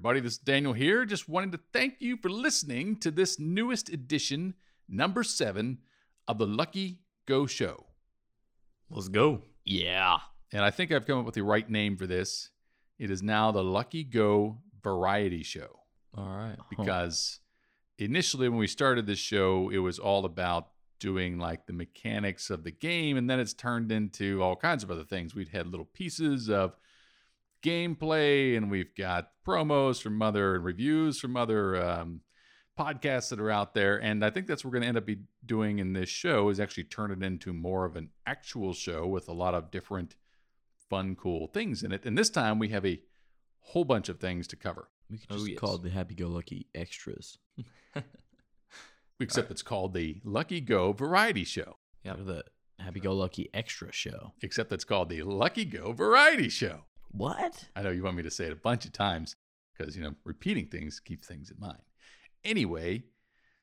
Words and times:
Everybody, 0.00 0.20
this 0.20 0.32
is 0.32 0.38
Daniel 0.38 0.72
here. 0.72 1.04
Just 1.04 1.28
wanted 1.28 1.52
to 1.52 1.60
thank 1.74 1.96
you 1.98 2.16
for 2.16 2.30
listening 2.30 2.96
to 3.00 3.10
this 3.10 3.38
newest 3.38 3.90
edition, 3.90 4.54
number 4.88 5.22
seven, 5.22 5.76
of 6.26 6.38
the 6.38 6.46
Lucky 6.46 7.00
Go 7.26 7.44
Show. 7.44 7.84
Let's 8.88 9.08
go. 9.08 9.42
Yeah. 9.62 10.16
And 10.54 10.64
I 10.64 10.70
think 10.70 10.90
I've 10.90 11.06
come 11.06 11.18
up 11.18 11.26
with 11.26 11.34
the 11.34 11.42
right 11.42 11.68
name 11.68 11.98
for 11.98 12.06
this. 12.06 12.48
It 12.98 13.10
is 13.10 13.22
now 13.22 13.52
the 13.52 13.62
Lucky 13.62 14.02
Go 14.02 14.62
Variety 14.82 15.42
Show 15.42 15.80
All 16.16 16.34
right. 16.34 16.56
because 16.70 17.40
initially, 17.98 18.48
when 18.48 18.58
we 18.58 18.68
started 18.68 19.06
this 19.06 19.18
show, 19.18 19.68
it 19.68 19.80
was 19.80 19.98
all 19.98 20.24
about 20.24 20.68
doing 20.98 21.38
like 21.38 21.66
the 21.66 21.74
mechanics 21.74 22.48
of 22.48 22.64
the 22.64 22.72
game, 22.72 23.18
and 23.18 23.28
then 23.28 23.38
it's 23.38 23.52
turned 23.52 23.92
into 23.92 24.42
all 24.42 24.56
kinds 24.56 24.82
of 24.82 24.90
other 24.90 25.04
things. 25.04 25.34
We'd 25.34 25.48
had 25.48 25.66
little 25.66 25.84
pieces 25.84 26.48
of 26.48 26.74
gameplay, 27.62 28.56
and 28.56 28.70
we've 28.70 28.94
got 28.96 29.30
promos 29.46 30.00
from 30.02 30.20
other 30.22 30.54
and 30.56 30.64
reviews 30.64 31.18
from 31.20 31.36
other 31.36 31.76
um, 31.82 32.20
podcasts 32.78 33.30
that 33.30 33.40
are 33.40 33.50
out 33.50 33.74
there. 33.74 33.96
And 34.00 34.24
I 34.24 34.30
think 34.30 34.46
that's 34.46 34.64
what 34.64 34.70
we're 34.72 34.80
going 34.80 34.82
to 34.82 34.88
end 34.88 34.98
up 34.98 35.06
be 35.06 35.18
doing 35.44 35.78
in 35.78 35.92
this 35.92 36.08
show 36.08 36.48
is 36.48 36.60
actually 36.60 36.84
turn 36.84 37.10
it 37.10 37.22
into 37.22 37.52
more 37.52 37.84
of 37.84 37.96
an 37.96 38.10
actual 38.26 38.72
show 38.72 39.06
with 39.06 39.28
a 39.28 39.32
lot 39.32 39.54
of 39.54 39.70
different 39.70 40.16
fun, 40.88 41.14
cool 41.16 41.46
things 41.48 41.82
in 41.82 41.92
it. 41.92 42.04
And 42.04 42.16
this 42.16 42.30
time 42.30 42.58
we 42.58 42.68
have 42.70 42.86
a 42.86 43.00
whole 43.60 43.84
bunch 43.84 44.08
of 44.08 44.18
things 44.18 44.46
to 44.48 44.56
cover. 44.56 44.88
We 45.10 45.18
could 45.18 45.26
Oh, 45.30 45.34
just 45.36 45.48
yes. 45.50 45.58
call 45.58 45.74
it 45.76 45.82
the 45.82 45.90
Happy 45.90 46.14
Go 46.14 46.28
Lucky 46.28 46.66
Extras. 46.74 47.38
Except 49.20 49.50
it's 49.50 49.62
called 49.62 49.92
the 49.92 50.20
Lucky 50.24 50.60
Go 50.60 50.92
Variety 50.92 51.44
Show. 51.44 51.76
Yeah, 52.04 52.14
the 52.18 52.42
Happy 52.78 53.00
Go 53.00 53.12
Lucky 53.12 53.50
Extra 53.52 53.92
Show. 53.92 54.32
Except 54.40 54.72
it's 54.72 54.84
called 54.84 55.10
the 55.10 55.22
Lucky 55.22 55.66
Go 55.66 55.92
Variety 55.92 56.48
Show. 56.48 56.84
What? 57.12 57.68
I 57.74 57.82
know 57.82 57.90
you 57.90 58.02
want 58.02 58.16
me 58.16 58.22
to 58.22 58.30
say 58.30 58.46
it 58.46 58.52
a 58.52 58.56
bunch 58.56 58.84
of 58.84 58.92
times 58.92 59.36
because 59.76 59.96
you 59.96 60.02
know 60.02 60.14
repeating 60.24 60.66
things 60.66 61.00
keeps 61.00 61.26
things 61.26 61.50
in 61.50 61.58
mind. 61.58 61.82
Anyway, 62.44 63.04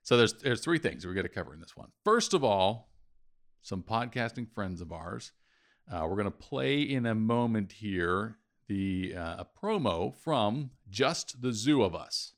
so 0.04 0.18
there's 0.18 0.34
there's 0.34 0.62
three 0.62 0.80
things 0.80 1.06
we're 1.06 1.14
going 1.14 1.26
to 1.26 1.30
cover 1.30 1.54
in 1.54 1.60
this 1.60 1.76
one. 1.76 1.90
First 2.04 2.34
of 2.34 2.44
all, 2.44 2.90
some 3.62 3.84
podcasting 3.84 4.52
friends 4.54 4.82
of 4.82 4.92
ours. 4.92 5.32
Uh, 5.90 6.06
we're 6.08 6.18
going 6.18 6.26
to 6.26 6.32
play 6.32 6.82
in 6.82 7.06
a 7.06 7.16
moment 7.16 7.72
here 7.72 8.38
the 8.68 9.16
uh, 9.16 9.44
a 9.44 9.48
promo 9.62 10.14
from 10.14 10.72
Just 10.90 11.42
the 11.42 11.54
Zoo 11.54 11.82
of 11.84 11.96
Us. 11.96 12.34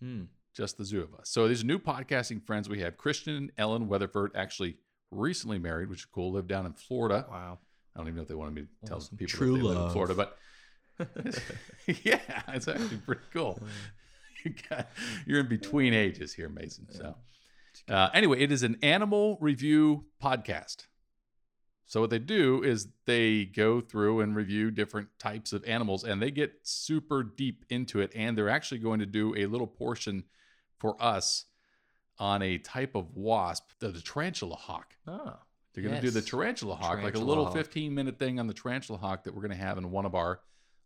Hmm. 0.00 0.24
Just 0.54 0.78
the 0.78 0.84
Zoo 0.84 1.02
of 1.02 1.14
Us. 1.14 1.28
So 1.28 1.48
these 1.48 1.62
are 1.62 1.66
new 1.66 1.78
podcasting 1.78 2.42
friends 2.44 2.68
we 2.68 2.80
have. 2.80 2.96
Christian 2.96 3.36
and 3.36 3.52
Ellen 3.56 3.88
Weatherford 3.88 4.32
actually 4.34 4.76
recently 5.10 5.58
married, 5.58 5.88
which 5.88 6.00
is 6.00 6.04
cool. 6.06 6.32
Live 6.32 6.46
down 6.46 6.66
in 6.66 6.72
Florida. 6.72 7.26
Wow. 7.30 7.58
I 7.94 7.98
don't 7.98 8.06
even 8.08 8.16
know 8.16 8.22
if 8.22 8.28
they 8.28 8.34
wanted 8.34 8.54
me 8.54 8.62
to 8.62 8.86
tell 8.86 8.96
Awesome. 8.98 9.16
people 9.18 9.36
True 9.38 9.52
that 9.54 9.58
they 9.58 9.68
live 9.68 9.86
in. 9.86 9.90
Florida, 9.92 10.14
but 10.14 10.38
yeah, 12.04 12.20
it's 12.48 12.68
actually 12.68 12.98
pretty 12.98 13.22
cool. 13.32 13.58
You 14.44 14.54
got, 14.68 14.88
you're 15.24 15.38
in 15.38 15.46
between 15.48 15.94
ages 15.94 16.34
here, 16.34 16.48
Mason. 16.48 16.88
So, 16.90 17.14
uh, 17.88 18.08
anyway, 18.12 18.40
it 18.40 18.50
is 18.50 18.64
an 18.64 18.76
animal 18.82 19.38
review 19.40 20.06
podcast. 20.20 20.86
So, 21.86 22.00
what 22.00 22.10
they 22.10 22.18
do 22.18 22.60
is 22.64 22.88
they 23.06 23.44
go 23.44 23.80
through 23.80 24.18
and 24.20 24.34
review 24.34 24.72
different 24.72 25.10
types 25.20 25.52
of 25.52 25.64
animals 25.64 26.02
and 26.02 26.20
they 26.20 26.32
get 26.32 26.54
super 26.64 27.22
deep 27.22 27.64
into 27.70 28.00
it. 28.00 28.10
And 28.16 28.36
they're 28.36 28.48
actually 28.48 28.78
going 28.80 28.98
to 28.98 29.06
do 29.06 29.32
a 29.36 29.46
little 29.46 29.68
portion 29.68 30.24
for 30.80 31.00
us 31.00 31.44
on 32.18 32.42
a 32.42 32.58
type 32.58 32.96
of 32.96 33.14
wasp, 33.14 33.70
the, 33.78 33.90
the 33.90 34.00
tarantula 34.00 34.56
hawk. 34.56 34.96
Oh. 35.06 35.34
They're 35.74 35.82
going 35.82 35.94
to 35.94 36.02
do 36.02 36.10
the 36.10 36.20
tarantula 36.22 36.74
hawk, 36.76 37.02
like 37.02 37.14
a 37.14 37.18
little 37.18 37.46
hawk. 37.46 37.54
15 37.54 37.94
minute 37.94 38.18
thing 38.18 38.38
on 38.38 38.46
the 38.46 38.54
tarantula 38.54 38.98
hawk 38.98 39.24
that 39.24 39.34
we're 39.34 39.40
going 39.42 39.58
to 39.58 39.64
have 39.64 39.78
in 39.78 39.90
one 39.90 40.04
of 40.04 40.14
our 40.14 40.40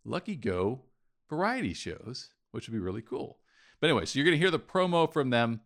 Lucky 0.05 0.35
Go 0.35 0.83
variety 1.29 1.73
shows, 1.73 2.29
which 2.51 2.67
would 2.67 2.73
be 2.73 2.79
really 2.79 3.01
cool. 3.01 3.39
But 3.81 3.89
anyway, 3.89 4.05
so 4.05 4.17
you're 4.17 4.25
going 4.25 4.37
to 4.37 4.39
hear 4.39 4.51
the 4.51 4.59
promo 4.59 5.11
from 5.11 5.29
them. 5.29 5.61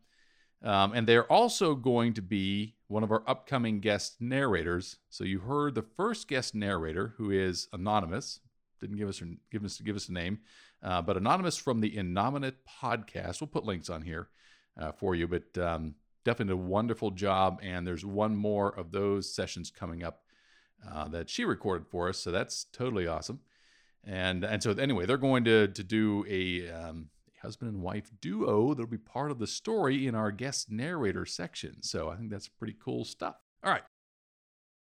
Um, 0.64 0.94
and 0.94 1.08
they're 1.08 1.32
also 1.32 1.74
going 1.76 2.14
to 2.14 2.22
be 2.22 2.76
one 2.88 3.04
of 3.04 3.12
our 3.12 3.24
upcoming 3.26 3.80
guest 3.80 4.18
narrators. 4.20 4.98
So 5.10 5.24
you 5.24 5.40
heard 5.40 5.76
the 5.76 5.82
first 5.82 6.28
guest 6.28 6.54
narrator, 6.54 7.14
who 7.18 7.32
is 7.32 7.68
anonymous, 7.74 8.40
didn't 8.80 8.98
give 8.98 9.10
us 9.10 9.20
her, 9.20 9.28
give 9.52 9.64
us 9.64 9.80
give 9.80 9.96
us 9.96 10.10
a 10.10 10.14
name, 10.14 10.40
uh, 10.84 11.02
but 11.02 11.18
anonymous 11.18 11.58
from 11.58 11.80
the 11.80 11.92
Innominate 11.92 12.56
podcast. 12.82 13.42
We'll 13.42 13.48
put 13.48 13.66
links 13.66 13.90
on 13.90 14.02
here 14.02 14.30
uh, 14.80 14.92
for 14.92 15.16
you, 15.16 15.28
but 15.28 15.58
um, 15.58 15.96
definitely 16.24 16.56
did 16.56 16.62
a 16.62 16.68
wonderful 16.68 17.12
job. 17.12 17.60
And 17.62 17.86
there's 17.86 18.06
one 18.06 18.36
more 18.36 18.70
of 18.70 18.92
those 18.92 19.34
sessions 19.34 19.72
coming 19.72 20.04
up 20.04 20.24
uh, 20.90 21.08
that 21.10 21.30
she 21.30 21.46
recorded 21.46 21.88
for 21.88 22.10
us, 22.10 22.18
so 22.18 22.32
that's 22.32 22.66
totally 22.72 23.08
awesome. 23.08 23.40
And 24.04 24.44
and 24.44 24.64
so 24.64 24.72
anyway, 24.72 25.06
they're 25.06 25.18
going 25.18 25.44
to 25.46 25.68
to 25.68 25.84
do 25.84 26.26
a 26.28 26.70
um, 26.72 27.10
husband 27.42 27.72
and 27.72 27.82
wife 27.82 28.10
duo 28.20 28.74
that'll 28.74 28.90
be 28.90 28.98
part 28.98 29.32
of 29.32 29.40
the 29.40 29.48
story 29.48 30.08
in 30.08 30.16
our 30.16 30.32
guest 30.32 30.72
narrator 30.72 31.26
section. 31.26 31.82
So 31.82 32.10
I 32.10 32.16
think 32.16 32.32
that's 32.32 32.48
pretty 32.48 32.76
cool 32.84 33.06
stuff. 33.06 33.36
All 33.64 33.72
right. 33.72 33.84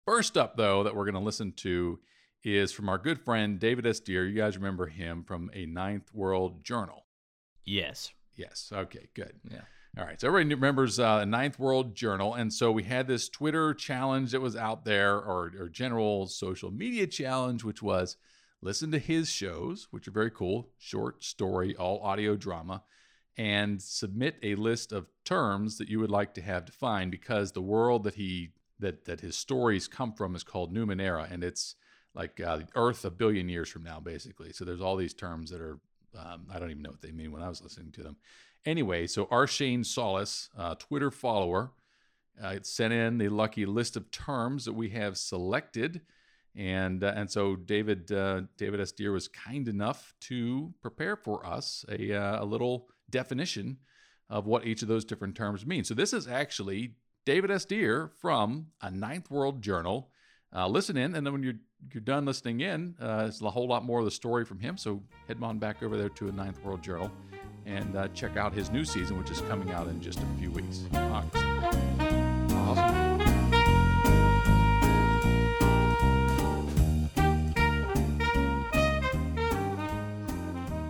First 0.06 0.36
up, 0.36 0.56
though, 0.56 0.84
that 0.84 0.94
we're 0.94 1.04
going 1.04 1.14
to 1.14 1.20
listen 1.20 1.52
to 1.52 1.98
is 2.44 2.72
from 2.72 2.88
our 2.88 2.98
good 2.98 3.20
friend 3.20 3.58
David 3.58 3.86
S. 3.86 4.00
Deer. 4.00 4.26
You 4.26 4.36
guys 4.36 4.56
remember 4.56 4.86
him 4.86 5.24
from 5.24 5.50
a 5.52 5.66
Ninth 5.66 6.14
World 6.14 6.64
Journal. 6.64 7.04
Yes. 7.64 8.12
Yes. 8.36 8.70
Okay, 8.72 9.08
good. 9.14 9.34
Yeah. 9.50 9.62
All 9.98 10.04
right. 10.04 10.20
So 10.20 10.28
everybody 10.28 10.54
remembers 10.54 11.00
uh, 11.00 11.24
Ninth 11.24 11.58
World 11.58 11.96
Journal. 11.96 12.34
And 12.34 12.52
so 12.52 12.70
we 12.70 12.84
had 12.84 13.08
this 13.08 13.28
Twitter 13.28 13.74
challenge 13.74 14.30
that 14.30 14.40
was 14.40 14.54
out 14.54 14.84
there, 14.84 15.16
or, 15.16 15.50
or 15.58 15.68
general 15.68 16.28
social 16.28 16.70
media 16.70 17.08
challenge, 17.08 17.64
which 17.64 17.82
was 17.82 18.16
listen 18.62 18.92
to 18.92 19.00
his 19.00 19.28
shows, 19.28 19.88
which 19.90 20.06
are 20.06 20.12
very 20.12 20.30
cool, 20.30 20.68
short 20.78 21.24
story, 21.24 21.74
all 21.74 22.00
audio 22.04 22.36
drama, 22.36 22.84
and 23.36 23.82
submit 23.82 24.36
a 24.40 24.54
list 24.54 24.92
of 24.92 25.08
terms 25.24 25.78
that 25.78 25.88
you 25.88 25.98
would 25.98 26.12
like 26.12 26.32
to 26.34 26.42
have 26.42 26.64
defined 26.64 27.10
because 27.10 27.50
the 27.50 27.60
world 27.60 28.04
that 28.04 28.14
he 28.14 28.50
that 28.78 29.04
that 29.06 29.20
his 29.20 29.36
stories 29.36 29.88
come 29.88 30.12
from 30.12 30.36
is 30.36 30.44
called 30.44 30.72
Numenera, 30.72 31.28
and 31.28 31.42
it's 31.42 31.74
like 32.14 32.40
uh, 32.40 32.60
Earth 32.76 33.04
a 33.04 33.10
billion 33.10 33.48
years 33.48 33.68
from 33.68 33.82
now, 33.82 33.98
basically. 33.98 34.52
So 34.52 34.64
there's 34.64 34.80
all 34.80 34.94
these 34.94 35.14
terms 35.14 35.50
that 35.50 35.60
are 35.60 35.80
um, 36.16 36.46
I 36.52 36.58
don't 36.58 36.70
even 36.70 36.82
know 36.82 36.90
what 36.90 37.02
they 37.02 37.12
mean 37.12 37.32
when 37.32 37.42
I 37.42 37.48
was 37.48 37.62
listening 37.62 37.92
to 37.92 38.02
them. 38.02 38.16
Anyway, 38.64 39.06
so 39.06 39.26
Arshane 39.26 39.84
Solis, 39.84 40.50
uh, 40.56 40.74
Twitter 40.74 41.10
follower, 41.10 41.72
uh, 42.42 42.56
sent 42.62 42.92
in 42.92 43.18
the 43.18 43.28
lucky 43.28 43.66
list 43.66 43.96
of 43.96 44.10
terms 44.10 44.64
that 44.64 44.72
we 44.72 44.90
have 44.90 45.16
selected, 45.16 46.02
and 46.54 47.02
uh, 47.02 47.12
and 47.16 47.30
so 47.30 47.56
David 47.56 48.10
uh, 48.12 48.42
David 48.56 48.80
S. 48.80 48.92
Deer 48.92 49.12
was 49.12 49.28
kind 49.28 49.68
enough 49.68 50.14
to 50.22 50.72
prepare 50.80 51.16
for 51.16 51.44
us 51.46 51.84
a 51.88 52.12
uh, 52.12 52.42
a 52.42 52.44
little 52.44 52.88
definition 53.10 53.78
of 54.30 54.46
what 54.46 54.66
each 54.66 54.82
of 54.82 54.88
those 54.88 55.04
different 55.04 55.34
terms 55.34 55.64
mean. 55.64 55.84
So 55.84 55.94
this 55.94 56.12
is 56.12 56.28
actually 56.28 56.94
David 57.24 57.50
S. 57.50 57.64
Deer 57.64 58.10
from 58.20 58.66
a 58.82 58.90
Ninth 58.90 59.30
World 59.30 59.62
Journal. 59.62 60.10
Uh, 60.54 60.66
listen 60.68 60.96
in, 60.96 61.14
and 61.14 61.26
then 61.26 61.32
when 61.32 61.42
you're 61.42 61.54
you're 61.92 62.00
done 62.00 62.24
listening 62.24 62.60
in, 62.60 62.94
uh, 63.00 63.26
it's 63.28 63.40
a 63.40 63.50
whole 63.50 63.68
lot 63.68 63.84
more 63.84 64.00
of 64.00 64.04
the 64.04 64.10
story 64.10 64.44
from 64.44 64.58
him. 64.58 64.76
So 64.76 65.02
head 65.26 65.38
on 65.42 65.58
back 65.58 65.82
over 65.82 65.96
there 65.96 66.08
to 66.08 66.28
a 66.28 66.32
Ninth 66.32 66.62
World 66.64 66.82
Journal 66.82 67.10
and 67.68 67.96
uh, 67.96 68.08
check 68.08 68.36
out 68.36 68.52
his 68.52 68.70
new 68.70 68.84
season, 68.84 69.18
which 69.18 69.30
is 69.30 69.40
coming 69.42 69.70
out 69.72 69.86
in 69.88 70.00
just 70.00 70.18
a 70.18 70.26
few 70.38 70.50
weeks. 70.50 70.84
Awesome. 70.94 71.30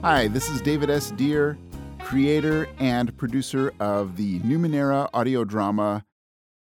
Hi, 0.03 0.29
this 0.29 0.49
is 0.49 0.61
David 0.61 0.89
S. 0.89 1.11
Deer, 1.11 1.59
creator 1.99 2.69
and 2.79 3.15
producer 3.19 3.75
of 3.81 4.17
the 4.17 4.39
Numenera 4.41 5.11
audio 5.13 5.45
drama, 5.45 6.05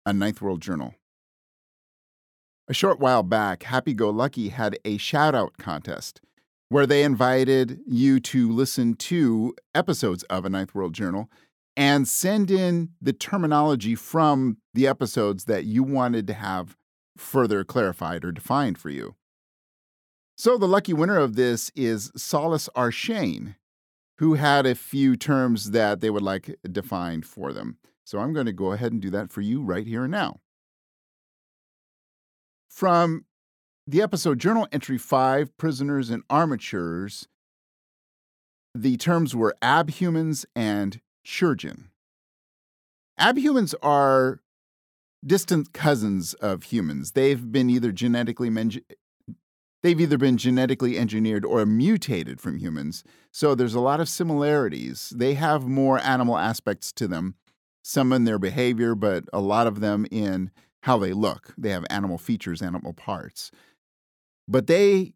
A 0.06 0.12
Ninth 0.12 0.40
World 0.40 0.62
Journal. 0.62 0.94
A 2.66 2.74
short 2.74 2.98
while 2.98 3.22
back, 3.22 3.64
Happy 3.64 3.92
Go 3.94 4.10
Lucky 4.10 4.48
had 4.48 4.78
a 4.84 4.96
shout 4.96 5.34
out 5.34 5.58
contest 5.58 6.20
where 6.68 6.86
they 6.86 7.02
invited 7.02 7.80
you 7.86 8.18
to 8.20 8.50
listen 8.50 8.94
to 8.94 9.54
episodes 9.74 10.22
of 10.24 10.44
A 10.44 10.48
Ninth 10.48 10.74
World 10.74 10.94
Journal 10.94 11.30
and 11.76 12.08
send 12.08 12.50
in 12.50 12.90
the 13.00 13.12
terminology 13.12 13.94
from 13.94 14.56
the 14.74 14.86
episodes 14.86 15.44
that 15.44 15.64
you 15.64 15.82
wanted 15.82 16.26
to 16.26 16.34
have 16.34 16.76
further 17.16 17.64
clarified 17.64 18.24
or 18.24 18.32
defined 18.32 18.78
for 18.78 18.90
you. 18.90 19.14
So 20.36 20.58
the 20.58 20.68
lucky 20.68 20.92
winner 20.92 21.18
of 21.18 21.36
this 21.36 21.70
is 21.74 22.10
Solace 22.16 22.68
Arshane, 22.76 23.56
who 24.18 24.34
had 24.34 24.66
a 24.66 24.74
few 24.74 25.16
terms 25.16 25.70
that 25.70 26.00
they 26.00 26.10
would 26.10 26.22
like 26.22 26.56
defined 26.70 27.24
for 27.24 27.52
them. 27.52 27.78
So 28.04 28.18
I'm 28.18 28.32
going 28.32 28.46
to 28.46 28.52
go 28.52 28.72
ahead 28.72 28.92
and 28.92 29.00
do 29.00 29.10
that 29.10 29.30
for 29.30 29.40
you 29.40 29.62
right 29.62 29.86
here 29.86 30.04
and 30.04 30.12
now. 30.12 30.40
From 32.68 33.24
the 33.86 34.02
episode 34.02 34.40
Journal 34.40 34.66
Entry 34.72 34.98
5 34.98 35.56
Prisoners 35.56 36.10
and 36.10 36.24
Armatures, 36.28 37.28
the 38.74 38.96
terms 38.96 39.34
were 39.34 39.54
abhumans 39.62 40.44
and 40.56 41.00
chirurgeon. 41.24 41.90
Abhumans 43.18 43.74
are 43.82 44.40
distant 45.24 45.72
cousins 45.72 46.34
of 46.34 46.64
humans. 46.64 47.12
They've 47.12 47.50
been 47.50 47.70
either 47.70 47.92
genetically 47.92 48.50
men- 48.50 48.82
they've 49.82 50.00
either 50.00 50.18
been 50.18 50.36
genetically 50.36 50.98
engineered 50.98 51.44
or 51.44 51.64
mutated 51.64 52.40
from 52.40 52.58
humans. 52.58 53.04
So 53.32 53.54
there's 53.54 53.74
a 53.74 53.80
lot 53.80 54.00
of 54.00 54.08
similarities. 54.08 55.12
They 55.14 55.34
have 55.34 55.68
more 55.68 56.00
animal 56.00 56.36
aspects 56.36 56.92
to 56.94 57.06
them, 57.06 57.36
some 57.82 58.12
in 58.12 58.24
their 58.24 58.38
behavior, 58.38 58.96
but 58.96 59.24
a 59.32 59.40
lot 59.40 59.68
of 59.68 59.78
them 59.80 60.06
in 60.10 60.50
how 60.82 60.98
they 60.98 61.12
look. 61.12 61.54
They 61.56 61.70
have 61.70 61.84
animal 61.88 62.18
features, 62.18 62.62
animal 62.62 62.92
parts. 62.92 63.50
But 64.48 64.66
they 64.66 65.14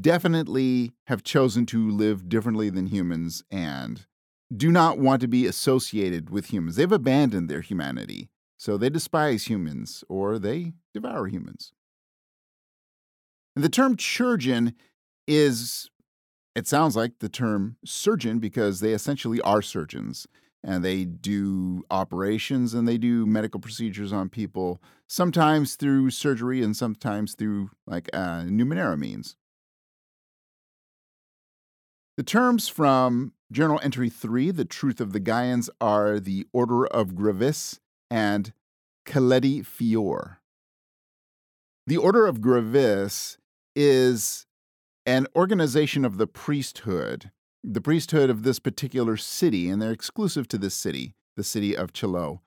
definitely 0.00 0.92
have 1.06 1.22
chosen 1.22 1.66
to 1.66 1.90
live 1.90 2.28
differently 2.28 2.70
than 2.70 2.86
humans 2.86 3.42
and 3.50 4.06
do 4.54 4.70
not 4.70 4.98
want 4.98 5.20
to 5.20 5.28
be 5.28 5.46
associated 5.46 6.30
with 6.30 6.46
humans. 6.46 6.76
They've 6.76 6.90
abandoned 6.90 7.48
their 7.48 7.60
humanity. 7.60 8.30
So 8.56 8.76
they 8.76 8.90
despise 8.90 9.44
humans 9.44 10.02
or 10.08 10.38
they 10.38 10.72
devour 10.92 11.26
humans. 11.26 11.72
And 13.54 13.64
the 13.64 13.68
term 13.68 13.96
chirurgeon 13.96 14.74
is, 15.26 15.90
it 16.54 16.66
sounds 16.66 16.96
like 16.96 17.18
the 17.18 17.28
term 17.28 17.76
surgeon 17.84 18.38
because 18.38 18.80
they 18.80 18.92
essentially 18.92 19.40
are 19.42 19.62
surgeons 19.62 20.26
and 20.64 20.84
they 20.84 21.04
do 21.04 21.84
operations 21.90 22.74
and 22.74 22.86
they 22.86 22.98
do 22.98 23.26
medical 23.26 23.60
procedures 23.60 24.12
on 24.12 24.28
people, 24.28 24.82
sometimes 25.06 25.76
through 25.76 26.10
surgery 26.10 26.62
and 26.62 26.76
sometimes 26.76 27.34
through 27.34 27.70
like 27.86 28.08
uh, 28.12 28.42
Numenera 28.42 28.98
means. 28.98 29.36
The 32.16 32.24
terms 32.24 32.68
from 32.68 33.32
Journal 33.52 33.78
Entry 33.82 34.10
3, 34.10 34.50
The 34.50 34.64
Truth 34.64 35.00
of 35.00 35.12
the 35.12 35.20
Gaians, 35.20 35.68
are 35.80 36.18
the 36.18 36.46
Order 36.52 36.86
of 36.86 37.14
Gravis 37.14 37.78
and 38.10 38.52
Caledi 39.06 39.62
Fior. 39.62 40.38
The 41.86 41.96
Order 41.96 42.26
of 42.26 42.40
Gravis 42.40 43.38
is 43.76 44.46
an 45.06 45.26
organization 45.34 46.04
of 46.04 46.18
the 46.18 46.26
priesthood, 46.26 47.30
the 47.62 47.80
priesthood 47.80 48.30
of 48.30 48.42
this 48.42 48.58
particular 48.58 49.16
city, 49.16 49.68
and 49.68 49.80
they're 49.80 49.92
exclusive 49.92 50.48
to 50.48 50.58
this 50.58 50.74
city, 50.74 51.14
the 51.36 51.44
city 51.44 51.76
of 51.76 51.92
Chilo. 51.92 52.40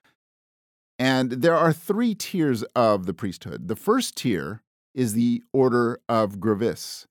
And 0.98 1.32
there 1.32 1.56
are 1.56 1.74
three 1.74 2.14
tiers 2.16 2.64
of 2.76 3.06
the 3.06 3.14
priesthood. 3.14 3.68
The 3.68 3.76
first 3.76 4.16
tier 4.16 4.62
is 4.94 5.14
the 5.14 5.44
Order 5.52 6.00
of 6.08 6.40
Gravis. 6.40 7.08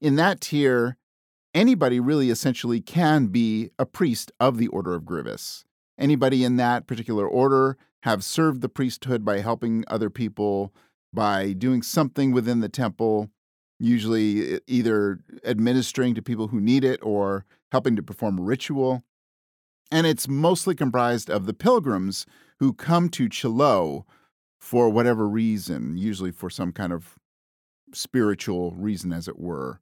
In 0.00 0.16
that 0.16 0.40
tier, 0.40 0.96
anybody 1.54 2.00
really 2.00 2.30
essentially 2.30 2.80
can 2.80 3.26
be 3.26 3.70
a 3.78 3.86
priest 3.86 4.32
of 4.40 4.56
the 4.56 4.68
Order 4.68 4.94
of 4.94 5.04
Gravis. 5.04 5.64
Anybody 5.98 6.44
in 6.44 6.56
that 6.56 6.86
particular 6.86 7.26
order 7.26 7.76
have 8.04 8.22
served 8.22 8.60
the 8.60 8.68
priesthood 8.68 9.24
by 9.24 9.40
helping 9.40 9.84
other 9.88 10.08
people, 10.08 10.72
by 11.12 11.52
doing 11.52 11.82
something 11.82 12.32
within 12.32 12.60
the 12.60 12.68
temple, 12.68 13.28
usually 13.78 14.60
either 14.66 15.20
administering 15.44 16.14
to 16.14 16.22
people 16.22 16.48
who 16.48 16.60
need 16.60 16.84
it 16.84 17.00
or 17.02 17.44
helping 17.70 17.96
to 17.96 18.02
perform 18.02 18.38
a 18.38 18.42
ritual. 18.42 19.02
And 19.90 20.06
it's 20.06 20.28
mostly 20.28 20.74
comprised 20.74 21.30
of 21.30 21.46
the 21.46 21.54
pilgrims 21.54 22.26
who 22.58 22.72
come 22.72 23.08
to 23.10 23.28
Chilo 23.28 24.04
for 24.58 24.88
whatever 24.90 25.28
reason, 25.28 25.96
usually 25.96 26.32
for 26.32 26.50
some 26.50 26.72
kind 26.72 26.92
of 26.92 27.16
spiritual 27.94 28.72
reason, 28.72 29.12
as 29.12 29.28
it 29.28 29.38
were 29.38 29.80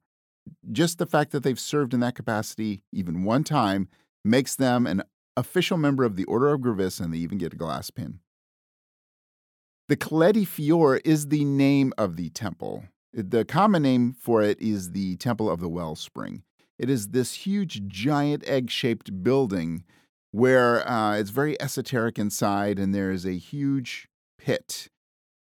just 0.71 0.97
the 0.97 1.05
fact 1.05 1.31
that 1.31 1.43
they've 1.43 1.59
served 1.59 1.93
in 1.93 1.99
that 2.01 2.15
capacity 2.15 2.81
even 2.91 3.23
one 3.23 3.43
time 3.43 3.87
makes 4.23 4.55
them 4.55 4.85
an 4.85 5.03
official 5.35 5.77
member 5.77 6.03
of 6.03 6.15
the 6.15 6.25
Order 6.25 6.53
of 6.53 6.61
Gravis, 6.61 6.99
and 6.99 7.13
they 7.13 7.17
even 7.17 7.37
get 7.37 7.53
a 7.53 7.57
glass 7.57 7.91
pin. 7.91 8.19
The 9.87 9.95
Caledi 9.95 10.43
Fior 10.43 10.97
is 11.05 11.27
the 11.27 11.45
name 11.45 11.93
of 11.97 12.17
the 12.17 12.29
temple. 12.29 12.85
The 13.17 13.45
common 13.45 13.83
name 13.83 14.13
for 14.13 14.41
it 14.41 14.61
is 14.61 14.91
the 14.91 15.17
Temple 15.17 15.49
of 15.49 15.59
the 15.59 15.69
Wellspring. 15.69 16.43
It 16.77 16.89
is 16.89 17.09
this 17.09 17.33
huge, 17.33 17.87
giant 17.87 18.47
egg 18.47 18.69
shaped 18.69 19.23
building 19.23 19.83
where 20.31 20.87
uh, 20.87 21.17
it's 21.17 21.31
very 21.31 21.59
esoteric 21.59 22.19
inside, 22.19 22.77
and 22.77 22.93
there 22.93 23.09
is 23.11 23.25
a 23.25 23.37
huge 23.37 24.07
pit 24.37 24.89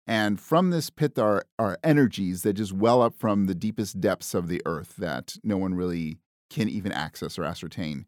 and 0.07 0.41
from 0.41 0.71
this 0.71 0.91
pit 0.91 1.19
are, 1.19 1.45
are 1.59 1.79
energies 1.85 2.43
that 2.43 2.55
just 2.55 2.73
well 2.73 3.03
up 3.03 3.15
from 3.15 3.47
the 3.47 3.55
deepest 3.55 4.01
depths 4.01 4.35
of 4.35 4.49
the 4.49 4.61
earth 4.67 4.97
that 4.97 5.37
no 5.45 5.57
one 5.57 5.75
really 5.75 6.19
can 6.51 6.69
even 6.69 6.93
access 6.93 7.39
or 7.39 7.45
ascertain. 7.45 8.07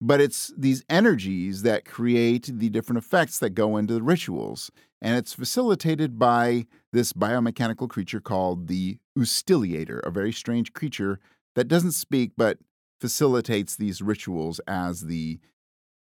But 0.00 0.20
it's 0.20 0.52
these 0.56 0.84
energies 0.88 1.62
that 1.62 1.84
create 1.84 2.50
the 2.52 2.68
different 2.68 2.98
effects 2.98 3.38
that 3.38 3.50
go 3.50 3.76
into 3.76 3.94
the 3.94 4.02
rituals. 4.02 4.70
And 5.02 5.16
it's 5.16 5.32
facilitated 5.32 6.18
by 6.18 6.66
this 6.96 7.12
biomechanical 7.12 7.90
creature 7.90 8.20
called 8.20 8.68
the 8.68 8.96
Ustiliator, 9.18 10.00
a 10.02 10.10
very 10.10 10.32
strange 10.32 10.72
creature 10.72 11.20
that 11.54 11.68
doesn't 11.68 11.92
speak 11.92 12.32
but 12.38 12.58
facilitates 13.02 13.76
these 13.76 14.00
rituals 14.00 14.60
as 14.66 15.02
the 15.02 15.38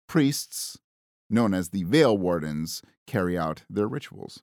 priests, 0.08 0.78
known 1.28 1.52
as 1.52 1.68
the 1.68 1.84
Veil 1.84 2.16
Wardens, 2.16 2.80
carry 3.06 3.36
out 3.36 3.64
their 3.68 3.86
rituals. 3.86 4.42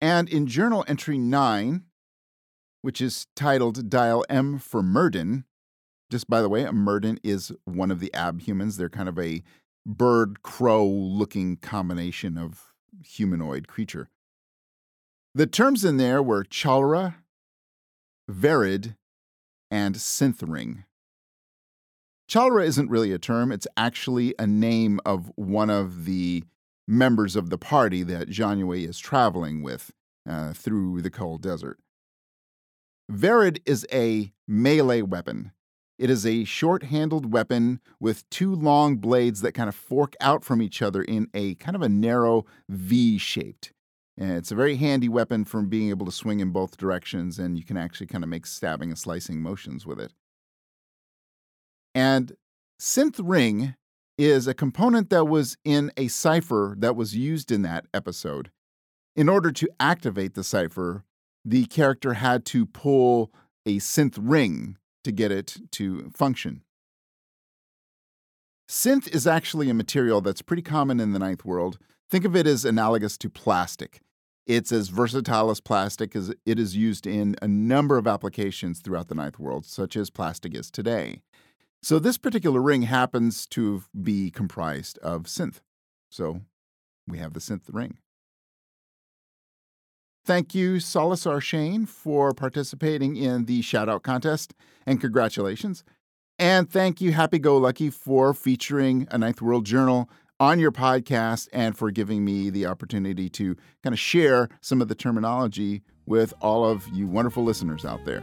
And 0.00 0.30
in 0.30 0.46
journal 0.46 0.82
entry 0.88 1.18
9, 1.18 1.82
which 2.80 3.02
is 3.02 3.26
titled 3.36 3.90
Dial 3.90 4.24
M 4.30 4.58
for 4.58 4.82
Murden, 4.82 5.44
just 6.10 6.26
by 6.26 6.40
the 6.40 6.48
way, 6.48 6.64
a 6.64 6.72
Murden 6.72 7.20
is 7.22 7.52
one 7.66 7.90
of 7.90 8.00
the 8.00 8.10
abhumans. 8.14 8.78
They're 8.78 8.88
kind 8.88 9.10
of 9.10 9.18
a 9.18 9.42
bird 9.84 10.42
crow 10.42 10.86
looking 10.86 11.58
combination 11.58 12.38
of 12.38 12.69
humanoid 13.04 13.68
creature. 13.68 14.08
The 15.34 15.46
terms 15.46 15.84
in 15.84 15.96
there 15.96 16.22
were 16.22 16.44
cholera, 16.44 17.16
verid, 18.28 18.96
and 19.70 19.94
synthring. 19.94 20.84
Cholera 22.28 22.64
isn't 22.64 22.90
really 22.90 23.12
a 23.12 23.18
term, 23.18 23.52
it's 23.52 23.66
actually 23.76 24.34
a 24.38 24.46
name 24.46 25.00
of 25.04 25.32
one 25.36 25.70
of 25.70 26.04
the 26.04 26.44
members 26.86 27.36
of 27.36 27.50
the 27.50 27.58
party 27.58 28.02
that 28.02 28.28
Janue 28.28 28.88
is 28.88 28.98
traveling 28.98 29.62
with 29.62 29.92
uh, 30.28 30.52
through 30.52 31.02
the 31.02 31.10
cold 31.10 31.42
desert. 31.42 31.78
Verid 33.10 33.60
is 33.66 33.86
a 33.92 34.32
melee 34.46 35.02
weapon. 35.02 35.52
It 36.00 36.08
is 36.08 36.24
a 36.24 36.44
short 36.44 36.84
handled 36.84 37.30
weapon 37.30 37.78
with 38.00 38.28
two 38.30 38.54
long 38.54 38.96
blades 38.96 39.42
that 39.42 39.52
kind 39.52 39.68
of 39.68 39.74
fork 39.74 40.14
out 40.18 40.42
from 40.42 40.62
each 40.62 40.80
other 40.80 41.02
in 41.02 41.28
a 41.34 41.56
kind 41.56 41.76
of 41.76 41.82
a 41.82 41.90
narrow 41.90 42.46
V 42.70 43.18
shaped. 43.18 43.74
And 44.16 44.32
it's 44.32 44.50
a 44.50 44.54
very 44.54 44.76
handy 44.76 45.10
weapon 45.10 45.44
from 45.44 45.68
being 45.68 45.90
able 45.90 46.06
to 46.06 46.12
swing 46.12 46.40
in 46.40 46.52
both 46.52 46.78
directions, 46.78 47.38
and 47.38 47.58
you 47.58 47.66
can 47.66 47.76
actually 47.76 48.06
kind 48.06 48.24
of 48.24 48.30
make 48.30 48.46
stabbing 48.46 48.88
and 48.88 48.98
slicing 48.98 49.42
motions 49.42 49.84
with 49.84 50.00
it. 50.00 50.14
And 51.94 52.32
Synth 52.80 53.20
Ring 53.22 53.74
is 54.16 54.46
a 54.46 54.54
component 54.54 55.10
that 55.10 55.26
was 55.26 55.58
in 55.66 55.92
a 55.98 56.08
cipher 56.08 56.76
that 56.78 56.96
was 56.96 57.14
used 57.14 57.52
in 57.52 57.60
that 57.60 57.84
episode. 57.92 58.50
In 59.16 59.28
order 59.28 59.52
to 59.52 59.68
activate 59.78 60.32
the 60.32 60.44
cipher, 60.44 61.04
the 61.44 61.66
character 61.66 62.14
had 62.14 62.46
to 62.46 62.64
pull 62.64 63.30
a 63.66 63.76
synth 63.76 64.16
ring 64.18 64.78
to 65.04 65.12
get 65.12 65.32
it 65.32 65.56
to 65.72 66.10
function. 66.10 66.62
Synth 68.68 69.08
is 69.12 69.26
actually 69.26 69.68
a 69.68 69.74
material 69.74 70.20
that's 70.20 70.42
pretty 70.42 70.62
common 70.62 71.00
in 71.00 71.12
the 71.12 71.18
ninth 71.18 71.44
world. 71.44 71.78
Think 72.08 72.24
of 72.24 72.36
it 72.36 72.46
as 72.46 72.64
analogous 72.64 73.18
to 73.18 73.28
plastic. 73.28 74.00
It's 74.46 74.72
as 74.72 74.88
versatile 74.88 75.50
as 75.50 75.60
plastic 75.60 76.14
as 76.16 76.32
it 76.46 76.58
is 76.58 76.76
used 76.76 77.06
in 77.06 77.36
a 77.42 77.48
number 77.48 77.98
of 77.98 78.06
applications 78.06 78.80
throughout 78.80 79.08
the 79.08 79.14
ninth 79.14 79.38
world, 79.38 79.66
such 79.66 79.96
as 79.96 80.10
plastic 80.10 80.54
is 80.54 80.70
today. 80.70 81.20
So 81.82 81.98
this 81.98 82.18
particular 82.18 82.60
ring 82.60 82.82
happens 82.82 83.46
to 83.48 83.84
be 84.00 84.30
comprised 84.30 84.98
of 84.98 85.24
synth. 85.24 85.60
So 86.10 86.42
we 87.06 87.18
have 87.18 87.32
the 87.32 87.40
synth 87.40 87.62
ring. 87.72 87.98
Thank 90.24 90.54
you, 90.54 90.74
Solisar 90.76 91.40
Shane, 91.40 91.86
for 91.86 92.32
participating 92.34 93.16
in 93.16 93.46
the 93.46 93.62
shout 93.62 93.88
out 93.88 94.02
contest, 94.02 94.54
and 94.86 95.00
congratulations. 95.00 95.82
And 96.38 96.70
thank 96.70 97.00
you, 97.00 97.12
Happy 97.12 97.38
Go 97.38 97.58
Lucky, 97.58 97.90
for 97.90 98.32
featuring 98.32 99.06
a 99.10 99.18
Ninth 99.18 99.42
World 99.42 99.66
Journal 99.66 100.08
on 100.38 100.58
your 100.58 100.72
podcast 100.72 101.48
and 101.52 101.76
for 101.76 101.90
giving 101.90 102.24
me 102.24 102.48
the 102.48 102.64
opportunity 102.66 103.28
to 103.28 103.56
kind 103.82 103.92
of 103.92 103.98
share 103.98 104.48
some 104.62 104.80
of 104.80 104.88
the 104.88 104.94
terminology 104.94 105.82
with 106.06 106.32
all 106.40 106.64
of 106.64 106.88
you 106.88 107.06
wonderful 107.06 107.44
listeners 107.44 107.84
out 107.84 108.04
there. 108.04 108.22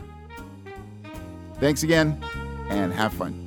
Thanks 1.59 1.83
again, 1.83 2.21
and 2.69 2.91
have 2.91 3.13
fun. 3.13 3.46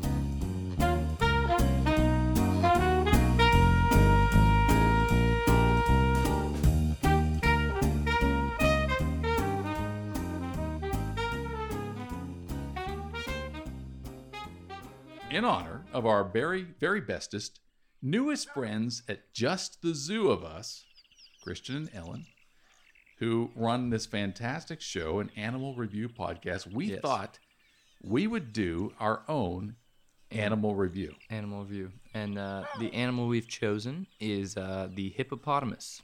Of 15.93 16.07
our 16.07 16.25
very, 16.25 16.63
very 16.81 17.01
bestest, 17.01 17.61
newest 18.03 18.51
friends 18.51 19.03
at 19.09 19.33
Just 19.33 19.83
the 19.83 19.95
Zoo 19.95 20.31
of 20.31 20.45
Us, 20.45 20.85
Christian 21.43 21.77
and 21.77 21.91
Ellen, 21.95 22.27
who 23.19 23.51
run 23.55 23.91
this 23.91 24.07
fantastic 24.07 24.81
show, 24.81 25.21
an 25.21 25.31
animal 25.37 25.75
review 25.75 26.09
podcast. 26.09 26.73
We 26.73 26.87
Yes. 26.87 27.01
thought 27.01 27.39
we 28.03 28.27
would 28.27 28.53
do 28.53 28.93
our 28.99 29.23
own 29.29 29.77
animal 30.31 30.75
review. 30.75 31.15
Animal 31.29 31.65
review. 31.65 31.93
And 32.15 32.39
uh, 32.39 32.65
the 32.79 32.93
animal 32.95 33.27
we've 33.27 33.49
chosen 33.49 34.07
is 34.21 34.57
uh, 34.57 34.89
the 34.95 35.11
hippopotamus. 35.11 36.01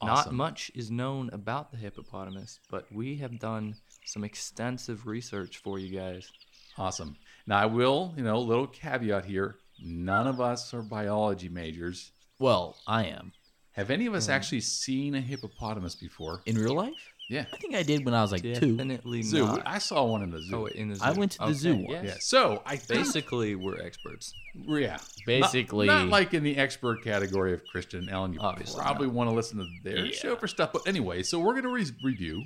Awesome. 0.00 0.36
Not 0.36 0.36
much 0.36 0.70
is 0.74 0.90
known 0.90 1.30
about 1.32 1.70
the 1.70 1.78
hippopotamus, 1.78 2.60
but 2.70 2.90
we 2.92 3.16
have 3.16 3.38
done 3.38 3.74
some 4.04 4.24
extensive 4.24 5.06
research 5.06 5.58
for 5.58 5.78
you 5.78 5.96
guys. 5.96 6.30
Awesome. 6.76 7.16
Now, 7.46 7.58
I 7.58 7.66
will, 7.66 8.12
you 8.16 8.24
know, 8.24 8.36
a 8.36 8.38
little 8.38 8.66
caveat 8.66 9.24
here. 9.24 9.56
None 9.82 10.26
of 10.26 10.40
us 10.40 10.72
are 10.74 10.82
biology 10.82 11.48
majors. 11.48 12.10
Well, 12.38 12.76
I 12.86 13.04
am. 13.04 13.32
Have 13.72 13.90
any 13.90 14.06
of 14.06 14.14
us 14.14 14.26
hmm. 14.26 14.32
actually 14.32 14.62
seen 14.62 15.14
a 15.14 15.20
hippopotamus 15.20 15.94
before? 15.94 16.42
In 16.46 16.56
real 16.56 16.74
life? 16.74 17.12
Yeah. 17.28 17.44
I 17.52 17.56
think 17.56 17.74
I 17.74 17.82
did 17.82 18.04
when 18.04 18.14
I 18.14 18.22
was 18.22 18.30
like 18.30 18.42
two. 18.42 18.76
Definitely 18.76 19.22
Zoo. 19.22 19.46
not. 19.46 19.62
I 19.66 19.78
saw 19.78 20.04
one 20.04 20.22
in 20.22 20.30
the 20.30 20.40
zoo. 20.40 20.56
Oh, 20.56 20.66
in 20.66 20.88
the 20.88 20.94
zoo. 20.94 21.04
I 21.04 21.12
went 21.12 21.32
to 21.32 21.38
the 21.38 21.44
Okay, 21.46 21.54
zoo 21.54 21.84
yes. 21.88 22.04
yeah. 22.04 22.14
So 22.20 22.62
I 22.64 22.76
think, 22.76 23.04
Basically, 23.04 23.56
we're 23.56 23.80
experts. 23.82 24.32
yeah, 24.54 24.92
Not- 24.92 25.02
Basically- 25.26 25.88
not, 25.88 26.08
like 26.08 26.34
in 26.34 26.44
the 26.44 26.56
expert 26.56 27.02
category 27.02 27.52
of 27.52 27.66
Christian 27.66 28.00
and 28.00 28.10
Ellen. 28.10 28.32
You 28.32 28.40
Obviously 28.40 28.80
probably 28.80 29.08
want 29.08 29.28
to 29.28 29.34
listen 29.34 29.58
to 29.58 29.66
their 29.82 30.06
Yeah. 30.06 30.12
show 30.12 30.36
for 30.36 30.46
stuff. 30.46 30.72
But 30.72 30.86
anyway, 30.86 31.22
so 31.24 31.40
we're 31.40 31.52
going 31.60 31.64
to 31.64 31.70
re- 31.70 31.86
review 32.04 32.44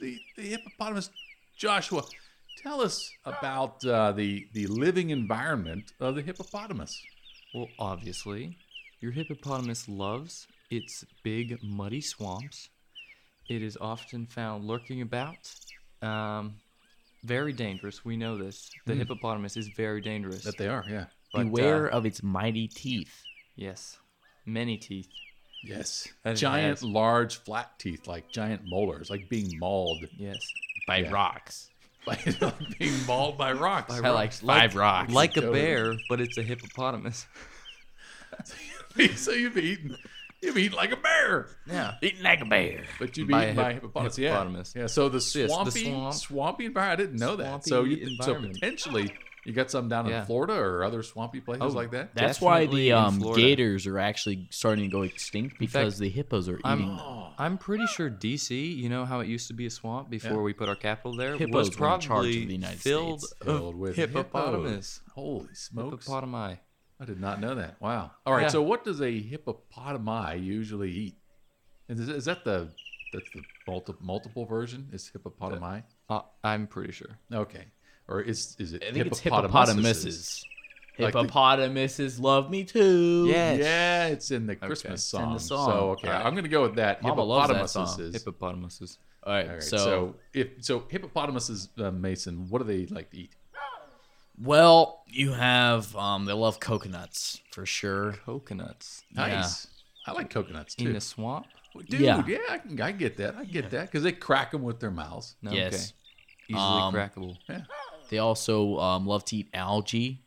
the, 0.00 0.18
the 0.36 0.42
hippopotamus. 0.42 1.10
Joshua, 1.56 2.02
tell 2.66 2.80
us 2.80 3.10
about 3.24 3.84
uh, 3.84 4.12
the 4.12 4.46
the 4.52 4.66
living 4.66 5.10
environment 5.10 5.92
of 6.00 6.14
the 6.16 6.22
hippopotamus. 6.22 7.00
Well, 7.54 7.68
obviously, 7.78 8.56
your 9.00 9.12
hippopotamus 9.12 9.88
loves 9.88 10.46
its 10.70 11.04
big, 11.22 11.58
muddy 11.62 12.00
swamps. 12.00 12.68
It 13.48 13.62
is 13.62 13.76
often 13.80 14.26
found 14.26 14.64
lurking 14.64 15.00
about. 15.00 15.38
Um, 16.02 16.56
very 17.24 17.52
dangerous. 17.52 18.04
We 18.04 18.16
know 18.16 18.36
this. 18.36 18.70
The 18.84 18.92
Hmm. 18.94 18.98
hippopotamus 19.00 19.56
is 19.56 19.68
very 19.68 20.00
dangerous. 20.00 20.42
That 20.44 20.58
they 20.58 20.68
are, 20.68 20.84
yeah. 20.88 21.06
but, 21.32 21.40
uh, 21.40 21.44
Beware 21.44 21.86
of 21.88 22.04
its 22.06 22.22
mighty 22.22 22.68
teeth. 22.68 23.22
yes, 23.56 23.98
many 24.44 24.76
teeth. 24.76 25.08
Yes. 25.64 26.08
That 26.22 26.36
Giant, 26.36 26.82
large, 26.82 27.36
flat 27.38 27.78
teeth, 27.78 28.06
like 28.06 28.30
giant 28.30 28.62
molars, 28.64 29.10
like 29.10 29.28
being 29.28 29.58
mauled 29.58 30.04
Yes, 30.16 30.38
By 30.86 30.98
Yeah. 30.98 31.10
rocks. 31.10 31.70
by 32.40 32.52
being 32.78 32.94
mauled 33.06 33.36
by 33.36 33.52
rocks. 33.52 34.00
By 34.00 34.08
I 34.08 34.10
like 34.12 34.32
five 34.32 34.74
rocks. 34.76 35.12
like 35.12 35.32
a 35.36 35.40
Totally. 35.40 35.60
bear, 35.60 35.94
but 36.08 36.20
it's 36.20 36.38
a 36.38 36.42
hippopotamus. 36.42 37.26
so 39.16 39.32
you'd 39.32 39.54
be 39.54 39.62
eating, 39.62 39.96
you'd 40.42 40.54
be 40.54 40.62
eating 40.64 40.76
like 40.76 40.92
a 40.92 40.96
bear. 40.96 41.48
Yeah. 41.66 41.94
Eating 42.02 42.22
like 42.22 42.40
a 42.40 42.44
bear. 42.44 42.84
But 42.98 43.16
you'd 43.16 43.28
be 43.28 43.32
By 43.32 43.42
a 43.42 43.46
eaten 43.46 43.56
by 43.56 43.70
a 43.70 43.74
hippopotamus. 43.74 44.16
hippopotamus. 44.16 44.72
Yeah. 44.74 44.80
Yeah. 44.82 44.86
So 44.86 45.08
the 45.08 45.16
Yes, 45.18 45.32
the 45.32 45.48
swampy, 45.48 45.84
swamp. 45.84 46.14
swampy 46.14 46.64
environment. 46.66 47.00
I 47.00 47.02
didn't 47.02 47.20
know 47.20 47.36
that. 47.36 47.64
So 47.66 47.84
you, 47.84 48.16
so 48.22 48.34
potentially 48.36 49.12
you 49.46 49.52
got 49.52 49.70
some 49.70 49.88
down 49.88 50.10
in 50.10 50.24
Florida 50.26 50.54
or 50.54 50.84
other 50.84 51.02
swampy 51.02 51.40
places 51.40 51.62
Oh, 51.62 51.68
like 51.68 51.90
that. 51.92 52.14
That's 52.14 52.40
why 52.40 52.66
the 52.66 52.92
um, 52.92 53.20
gators 53.34 53.86
are 53.86 53.98
actually 53.98 54.48
starting 54.50 54.84
to 54.84 54.90
go 54.90 55.02
extinct 55.02 55.58
because 55.58 55.94
fact, 55.94 56.00
the 56.00 56.08
hippos 56.08 56.48
are 56.48 56.60
I'm- 56.64 56.78
eating 56.80 56.96
them. 56.96 56.98
Oh, 57.00 57.22
I'm 57.38 57.58
pretty 57.58 57.86
sure 57.86 58.08
DC, 58.10 58.50
you 58.76 58.88
know 58.88 59.04
how 59.04 59.20
it 59.20 59.28
used 59.28 59.48
to 59.48 59.54
be 59.54 59.66
a 59.66 59.70
swamp 59.70 60.08
before 60.10 60.32
Yeah. 60.38 60.38
we 60.38 60.52
put 60.54 60.68
our 60.68 60.74
capital 60.74 61.14
there, 61.16 61.36
Hippos 61.36 61.54
was 61.54 61.78
were 61.78 61.86
in 61.94 62.00
charge 62.00 62.04
of 62.04 62.08
probably 62.08 62.46
the 62.46 62.52
United 62.54 62.80
filled, 62.80 63.20
States. 63.22 63.34
filled 63.44 63.74
with 63.76 63.94
hippopotamus. 63.96 64.64
hippos. 64.64 65.00
Holy 65.14 65.54
smokes! 65.54 66.06
Hippopotami. 66.08 66.58
I 66.98 67.04
did 67.04 67.20
not 67.20 67.40
know 67.40 67.54
that. 67.56 67.80
Wow. 67.80 68.12
All 68.24 68.32
right. 68.34 68.42
Yeah. 68.42 68.48
So 68.48 68.62
what 68.62 68.84
does 68.84 69.00
a 69.02 69.12
hippopotami 69.22 70.42
usually 70.42 70.90
eat? 70.90 71.14
Is, 71.88 72.08
is 72.08 72.24
that 72.24 72.44
the 72.44 72.70
that's 73.12 73.28
the 73.34 73.42
multi, 73.68 73.92
multiple 74.00 74.44
version? 74.46 74.88
Is 74.92 75.10
hippopotami? 75.14 75.82
Uh, 76.08 76.22
I'm 76.42 76.66
pretty 76.66 76.92
sure. 76.92 77.18
Okay. 77.32 77.66
Or 78.08 78.20
is 78.20 78.56
is 78.58 78.72
it 78.72 78.82
I 78.84 78.92
think 78.92 79.06
it's 79.06 79.20
hippopotamuses? 79.20 80.44
hippopotamuses. 80.44 80.44
Like 80.98 81.12
the- 82.16 82.22
love 82.22 82.50
me 82.50 82.64
too. 82.64 83.26
Yes. 83.28 83.58
Yeah, 83.60 84.06
it's 84.06 84.30
in 84.30 84.46
the 84.46 84.56
Christmas 84.56 84.94
it's 84.94 85.04
song. 85.04 85.28
in 85.28 85.32
the 85.34 85.40
song. 85.40 85.70
So 85.70 85.76
okay, 85.90 86.08
All 86.08 86.14
right. 86.14 86.26
I'm 86.26 86.34
gonna 86.34 86.48
go 86.48 86.62
with 86.62 86.76
that. 86.76 87.02
Mama 87.02 87.22
loves 87.22 87.52
that 87.52 87.68
song. 87.70 87.86
Hippopotamuses. 87.86 88.14
Hippopotamuses. 88.14 88.98
All 89.24 89.32
right. 89.32 89.46
All 89.48 89.52
right. 89.54 89.62
so, 89.62 89.76
So, 89.76 90.14
if 90.32 90.48
so, 90.60 90.84
hippopotamuses, 90.88 91.68
uh, 91.78 91.90
Mason. 91.90 92.48
What 92.48 92.58
do 92.62 92.64
they 92.68 92.86
like 92.86 93.10
to 93.10 93.18
eat? 93.18 93.34
well, 94.38 95.02
you 95.06 95.32
have 95.32 95.94
um, 95.96 96.24
they 96.26 96.32
love 96.32 96.60
coconuts 96.60 97.40
for 97.52 97.66
sure. 97.66 98.12
Coconuts. 98.24 99.02
Nice. 99.14 99.66
I 100.06 100.12
like 100.12 100.30
coconuts 100.30 100.74
too. 100.76 100.86
In 100.88 100.92
the 100.94 101.00
swamp? 101.00 101.46
Dude, 101.90 102.00
Yeah. 102.00 102.22
yeah, 102.26 102.38
I, 102.48 102.58
can, 102.58 102.80
I 102.80 102.92
get 102.92 103.16
that. 103.18 103.34
I 103.34 103.44
get 103.44 103.70
that 103.70 103.86
because 103.86 104.02
they 104.02 104.12
crack 104.12 104.52
them 104.52 104.62
with 104.62 104.80
their 104.80 104.90
mouths. 104.90 105.36
No, 105.42 105.50
Yes. 105.52 105.74
Okay. 105.74 106.54
Easily 106.54 106.62
Um, 106.64 106.94
crackable. 106.94 107.36
Yeah. 107.48 107.62
They 108.08 108.18
also 108.18 108.78
um, 108.78 109.06
love 109.06 109.24
to 109.26 109.36
eat 109.36 109.48
algae. 109.54 110.22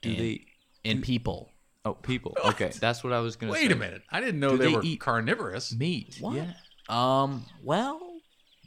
Do 0.00 0.10
and, 0.10 0.18
they? 0.18 0.44
and 0.84 1.02
people? 1.02 1.50
Oh, 1.84 1.94
people. 1.94 2.36
Okay, 2.44 2.70
that's 2.80 3.02
what 3.02 3.12
I 3.12 3.20
was 3.20 3.36
gonna 3.36 3.54
say. 3.54 3.62
Wait 3.62 3.72
a 3.72 3.76
minute. 3.76 4.02
I 4.10 4.20
didn't 4.20 4.40
know 4.40 4.50
Do 4.50 4.58
they, 4.58 4.66
they 4.66 4.74
were 4.74 4.82
eat 4.84 5.00
carnivorous. 5.00 5.74
Meat. 5.74 6.16
What? 6.20 6.36
Yeah. 6.36 6.52
Um. 6.88 7.44
Well, 7.62 8.00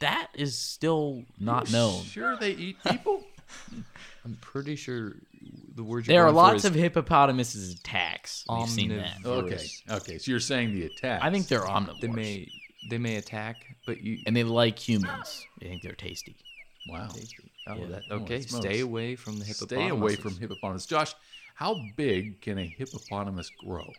that 0.00 0.28
is 0.34 0.58
still 0.58 1.24
not 1.38 1.70
known. 1.72 2.02
Sure, 2.04 2.36
they 2.36 2.50
eat 2.50 2.76
people. 2.86 3.24
I'm 4.24 4.36
pretty 4.40 4.76
sure 4.76 5.16
the 5.74 5.82
word. 5.82 6.04
There 6.04 6.24
are 6.26 6.32
lots 6.32 6.64
of 6.64 6.74
hippopotamuses 6.74 7.78
attacks. 7.78 8.44
We've 8.50 8.68
seen 8.68 8.96
that. 8.96 9.18
Okay. 9.24 9.66
Okay. 9.90 10.18
So 10.18 10.30
you're 10.30 10.40
saying 10.40 10.74
the 10.74 10.86
attack? 10.86 11.20
I 11.22 11.30
think 11.30 11.48
they're 11.48 11.60
omnivores. 11.60 12.00
They 12.00 12.08
may 12.08 12.48
they 12.90 12.98
may 12.98 13.16
attack, 13.16 13.56
but 13.86 14.00
you. 14.02 14.18
and 14.26 14.36
they 14.36 14.44
like 14.44 14.78
humans. 14.78 15.46
They 15.60 15.68
think 15.68 15.82
they're 15.82 15.92
tasty. 15.92 16.36
Wow. 16.88 17.08
Oh, 17.66 17.76
Yeah. 17.76 17.86
that, 17.86 18.04
oh, 18.10 18.16
okay. 18.16 18.40
smokes. 18.40 18.64
Stay 18.66 18.80
away 18.80 19.16
from 19.16 19.38
the 19.38 19.44
hippopotamus. 19.44 19.84
Stay 19.84 19.88
away 19.88 20.16
from 20.16 20.38
hippopotamus. 20.38 20.86
Josh, 20.86 21.14
how 21.54 21.74
big 21.74 22.40
can 22.40 22.58
a 22.58 22.66
hippopotamus 22.66 23.50
grow? 23.50 23.94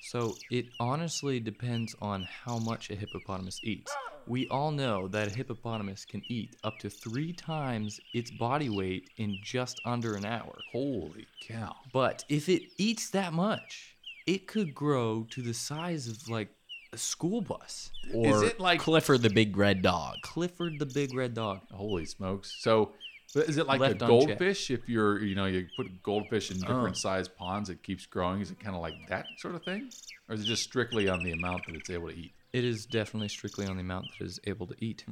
So 0.00 0.38
it 0.50 0.66
honestly 0.80 1.38
depends 1.40 1.94
on 2.00 2.24
how 2.24 2.58
much 2.58 2.90
a 2.90 2.96
hippopotamus 2.96 3.60
eats. 3.62 3.94
We 4.26 4.48
all 4.48 4.70
know 4.70 5.08
that 5.08 5.28
a 5.28 5.30
hippopotamus 5.30 6.04
can 6.04 6.22
eat 6.28 6.56
up 6.64 6.78
to 6.80 6.90
three 6.90 7.32
times 7.32 8.00
its 8.12 8.30
body 8.30 8.68
weight 8.68 9.10
in 9.16 9.38
just 9.42 9.80
under 9.84 10.14
an 10.16 10.24
hour. 10.24 10.58
Holy 10.70 11.26
cow. 11.40 11.74
But 11.92 12.24
if 12.28 12.48
it 12.48 12.62
eats 12.78 13.10
that 13.10 13.32
much, 13.32 13.96
it 14.26 14.46
could 14.46 14.74
grow 14.74 15.24
to 15.30 15.42
the 15.42 15.54
size 15.54 16.06
of 16.08 16.28
like 16.28 16.50
school 16.94 17.40
bus. 17.40 17.90
Or 18.14 18.26
is 18.26 18.42
it 18.42 18.60
like- 18.60 18.80
Clifford 18.80 19.22
the 19.22 19.30
big 19.30 19.56
red 19.56 19.82
dog? 19.82 20.16
Clifford 20.22 20.78
the 20.78 20.86
big 20.86 21.14
red 21.14 21.34
dog. 21.34 21.60
Holy 21.72 22.04
smokes. 22.06 22.54
So 22.60 22.92
is 23.34 23.56
it 23.56 23.66
like 23.66 23.80
a 23.80 23.94
goldfish? 23.94 24.70
If 24.70 24.88
you're, 24.88 25.22
you 25.24 25.34
know, 25.34 25.46
you 25.46 25.66
put 25.76 26.02
goldfish 26.02 26.50
in 26.50 26.58
different 26.60 26.96
Oh. 26.96 27.00
sized 27.00 27.34
ponds, 27.36 27.70
it 27.70 27.82
keeps 27.82 28.04
growing. 28.06 28.40
Is 28.42 28.50
it 28.50 28.60
kind 28.60 28.76
of 28.76 28.82
like 28.82 28.94
that 29.08 29.26
sort 29.38 29.54
of 29.54 29.62
thing? 29.64 29.90
Or 30.28 30.34
is 30.34 30.42
it 30.42 30.44
just 30.44 30.62
strictly 30.64 31.08
on 31.08 31.22
the 31.24 31.32
amount 31.32 31.66
that 31.66 31.74
it's 31.76 31.88
able 31.90 32.08
to 32.08 32.14
eat? 32.14 32.32
It 32.52 32.64
is 32.64 32.84
definitely 32.84 33.28
strictly 33.28 33.66
on 33.66 33.76
the 33.76 33.80
amount 33.82 34.06
that 34.18 34.24
it 34.24 34.28
is 34.28 34.40
able 34.44 34.66
to 34.66 34.74
eat. 34.84 35.04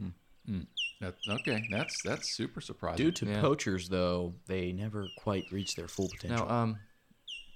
That, 1.01 1.15
okay, 1.29 1.63
that's 1.71 2.03
that's 2.03 2.29
super 2.37 2.61
surprising. 2.61 3.07
Due 3.07 3.13
to 3.13 3.27
Yeah. 3.27 3.41
poachers, 3.41 3.89
though, 3.89 4.35
they 4.47 4.73
never 4.73 5.07
quite 5.19 5.45
reach 5.53 5.77
their 5.77 5.87
full 5.89 6.09
potential. 6.09 6.47
Now, 6.47 6.53
um, 6.53 6.79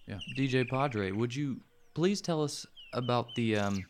Yeah. 0.07 0.19
DJ 0.37 0.65
Padre, 0.65 1.11
would 1.11 1.35
you 1.35 1.61
please 1.95 2.21
tell 2.21 2.43
us 2.43 2.65
about 2.93 3.35
the 3.35 3.57
um, 3.57 3.85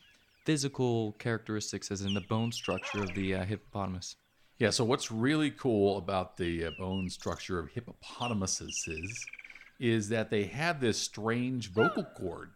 physical 0.45 1.13
characteristics, 1.13 1.91
as 1.91 2.03
in 2.03 2.15
the 2.15 2.21
bone 2.21 2.53
structure 2.53 3.03
of 3.03 3.15
the 3.15 3.35
uh, 3.35 3.45
hippopotamus? 3.45 4.17
Yeah, 4.59 4.71
so 4.71 4.85
what's 4.85 5.11
really 5.11 5.51
cool 5.51 5.99
about 5.99 6.37
the 6.37 6.67
uh, 6.67 6.71
bone 6.71 7.11
structure 7.11 7.59
of 7.59 7.71
hippopotamuses 7.71 8.87
is, 8.87 9.27
is 9.81 10.09
that 10.11 10.31
they 10.31 10.45
have 10.45 10.81
this 10.81 10.99
strange 10.99 11.73
vocal 11.73 12.05
cord. 12.05 12.51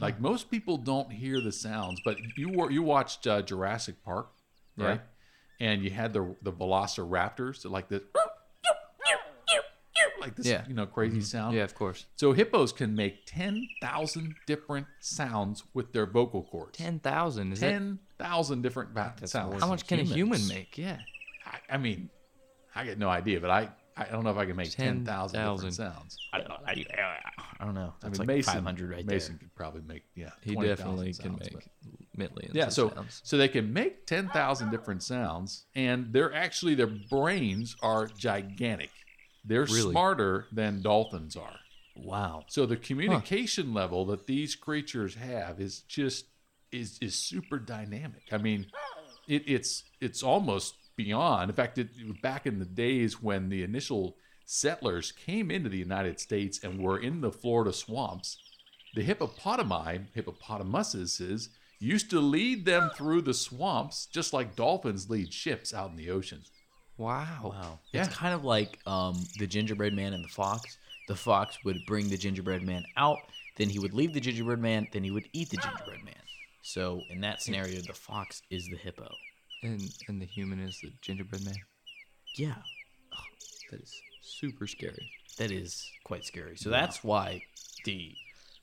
Like 0.00 0.20
most 0.20 0.50
people 0.50 0.76
don't 0.76 1.12
hear 1.12 1.40
the 1.40 1.52
sounds, 1.52 2.00
but 2.00 2.18
you 2.36 2.50
were, 2.50 2.70
you 2.70 2.82
watched 2.82 3.26
uh, 3.26 3.42
Jurassic 3.42 4.02
Park, 4.04 4.32
Yeah. 4.76 4.86
right? 4.86 5.00
And 5.60 5.82
you 5.84 5.90
had 5.90 6.12
the 6.12 6.34
the 6.42 6.52
Velociraptors, 6.52 7.64
like 7.70 7.88
this, 7.88 8.02
like 10.24 10.36
this, 10.36 10.46
Yeah. 10.46 10.64
you 10.66 10.74
know, 10.74 10.86
crazy 10.86 11.18
mm-hmm. 11.18 11.24
sound. 11.24 11.56
Yeah, 11.56 11.62
of 11.64 11.74
course. 11.74 12.06
So 12.16 12.32
hippos 12.32 12.72
can 12.72 12.94
make 12.94 13.26
ten 13.26 13.66
thousand 13.80 14.34
different 14.46 14.86
sounds 15.00 15.62
with 15.74 15.92
their 15.92 16.06
vocal 16.06 16.42
cords. 16.42 16.76
Ten 16.78 16.98
thousand. 16.98 17.52
Is 17.52 17.60
that 17.60 17.70
Ten 17.70 17.98
thousand 18.18 18.62
different 18.62 18.90
va- 18.90 19.14
sounds. 19.24 19.60
how 19.60 19.68
much 19.68 19.86
can 19.86 20.00
a 20.00 20.02
human 20.02 20.46
make? 20.48 20.76
Yeah. 20.78 20.98
I, 21.46 21.74
I 21.74 21.76
mean, 21.78 22.10
I 22.74 22.84
get 22.84 22.98
no 22.98 23.08
idea, 23.08 23.40
but 23.40 23.50
I, 23.50 23.68
I 23.96 24.04
don't 24.06 24.24
know 24.24 24.30
if 24.30 24.36
I 24.36 24.46
can 24.46 24.56
make 24.56 24.70
10,000 24.72 25.04
10,000. 25.04 25.54
different 25.56 25.74
sounds. 25.74 26.18
I 26.32 26.38
don't 26.38 26.48
know. 26.48 26.56
I, 26.66 26.84
I 27.60 27.64
don't 27.64 27.74
know. 27.74 27.92
I 28.02 28.08
That's 28.08 28.18
mean, 28.18 28.26
like 28.26 28.36
Mason, 28.36 28.54
500 28.54 28.90
right 28.90 29.06
Mason 29.06 29.38
could 29.38 29.54
probably 29.54 29.82
make, 29.86 30.02
yeah, 30.16 30.30
He 30.40 30.54
20,000 30.54 30.76
definitely 30.76 31.12
can 31.12 31.14
sounds, 31.14 31.40
make 31.40 31.52
but- 31.52 31.64
millions. 32.16 32.54
Yeah, 32.54 32.68
so 32.70 32.90
sounds. 32.90 33.20
so 33.24 33.36
they 33.36 33.48
can 33.48 33.72
make 33.72 34.06
10,000 34.06 34.70
different 34.70 35.02
sounds, 35.02 35.66
and 35.76 36.12
they're 36.12 36.34
actually, 36.34 36.74
their 36.74 36.88
brains 36.88 37.76
are 37.82 38.06
gigantic. 38.06 38.90
They're 39.44 39.64
Really? 39.64 39.90
smarter 39.92 40.46
than 40.52 40.82
dolphins 40.82 41.36
are. 41.36 41.58
Wow. 41.96 42.44
So 42.48 42.66
the 42.66 42.76
communication 42.76 43.72
level 43.74 44.04
that 44.06 44.26
these 44.26 44.54
creatures 44.54 45.14
have 45.14 45.60
is 45.60 45.80
just 45.80 46.26
is 46.72 46.98
is 47.00 47.14
super 47.14 47.58
dynamic. 47.58 48.22
I 48.32 48.38
mean, 48.38 48.66
it, 49.28 49.44
it's 49.46 49.84
it's 50.00 50.22
almost 50.22 50.74
beyond. 50.96 51.50
In 51.50 51.56
fact, 51.56 51.78
it, 51.78 51.88
back 52.22 52.46
in 52.46 52.58
the 52.58 52.64
days 52.64 53.22
when 53.22 53.48
the 53.48 53.62
initial 53.62 54.16
settlers 54.44 55.12
came 55.12 55.50
into 55.50 55.68
the 55.68 55.78
United 55.78 56.18
States 56.20 56.62
and 56.62 56.80
were 56.80 56.98
in 56.98 57.20
the 57.20 57.30
Florida 57.32 57.72
swamps, 57.72 58.38
the 58.94 59.02
hippopotami, 59.04 60.06
hippopotamuses, 60.14 61.48
used 61.78 62.10
to 62.10 62.20
lead 62.20 62.64
them 62.64 62.90
through 62.96 63.22
the 63.22 63.34
swamps 63.34 64.06
just 64.06 64.32
like 64.32 64.56
dolphins 64.56 65.08
lead 65.10 65.32
ships 65.32 65.72
out 65.72 65.90
in 65.90 65.96
the 65.96 66.10
ocean. 66.10 66.42
Wow. 66.96 67.40
Wow. 67.44 67.78
Yeah. 67.92 68.04
It's 68.04 68.14
kind 68.14 68.34
of 68.34 68.44
like 68.44 68.78
um, 68.86 69.16
the 69.38 69.46
gingerbread 69.46 69.94
man 69.94 70.12
and 70.12 70.24
the 70.24 70.28
fox. 70.28 70.78
The 71.08 71.16
fox 71.16 71.58
would 71.64 71.84
bring 71.86 72.08
the 72.08 72.16
gingerbread 72.16 72.62
man 72.62 72.84
out, 72.96 73.18
then 73.58 73.68
he 73.68 73.78
would 73.78 73.92
leave 73.92 74.14
the 74.14 74.20
gingerbread 74.20 74.58
man, 74.58 74.86
then 74.92 75.04
he 75.04 75.10
would 75.10 75.28
eat 75.34 75.50
the 75.50 75.58
gingerbread 75.58 76.02
man. 76.04 76.14
So 76.62 77.02
in 77.10 77.20
that 77.20 77.42
scenario, 77.42 77.80
the 77.82 77.92
fox 77.92 78.40
is 78.50 78.66
the 78.68 78.76
hippo. 78.76 79.12
And 79.62 79.82
and 80.08 80.20
the 80.20 80.24
human 80.26 80.60
is 80.60 80.78
the 80.82 80.92
gingerbread 81.02 81.44
man. 81.44 81.56
Yeah, 82.38 82.54
That 83.70 83.80
is 83.82 83.92
super 84.22 84.66
scary. 84.66 85.10
that 85.38 85.50
is 85.50 85.86
quite 86.04 86.24
scary. 86.24 86.56
So 86.56 86.70
that's 86.70 87.04
why 87.04 87.42
the 87.84 88.14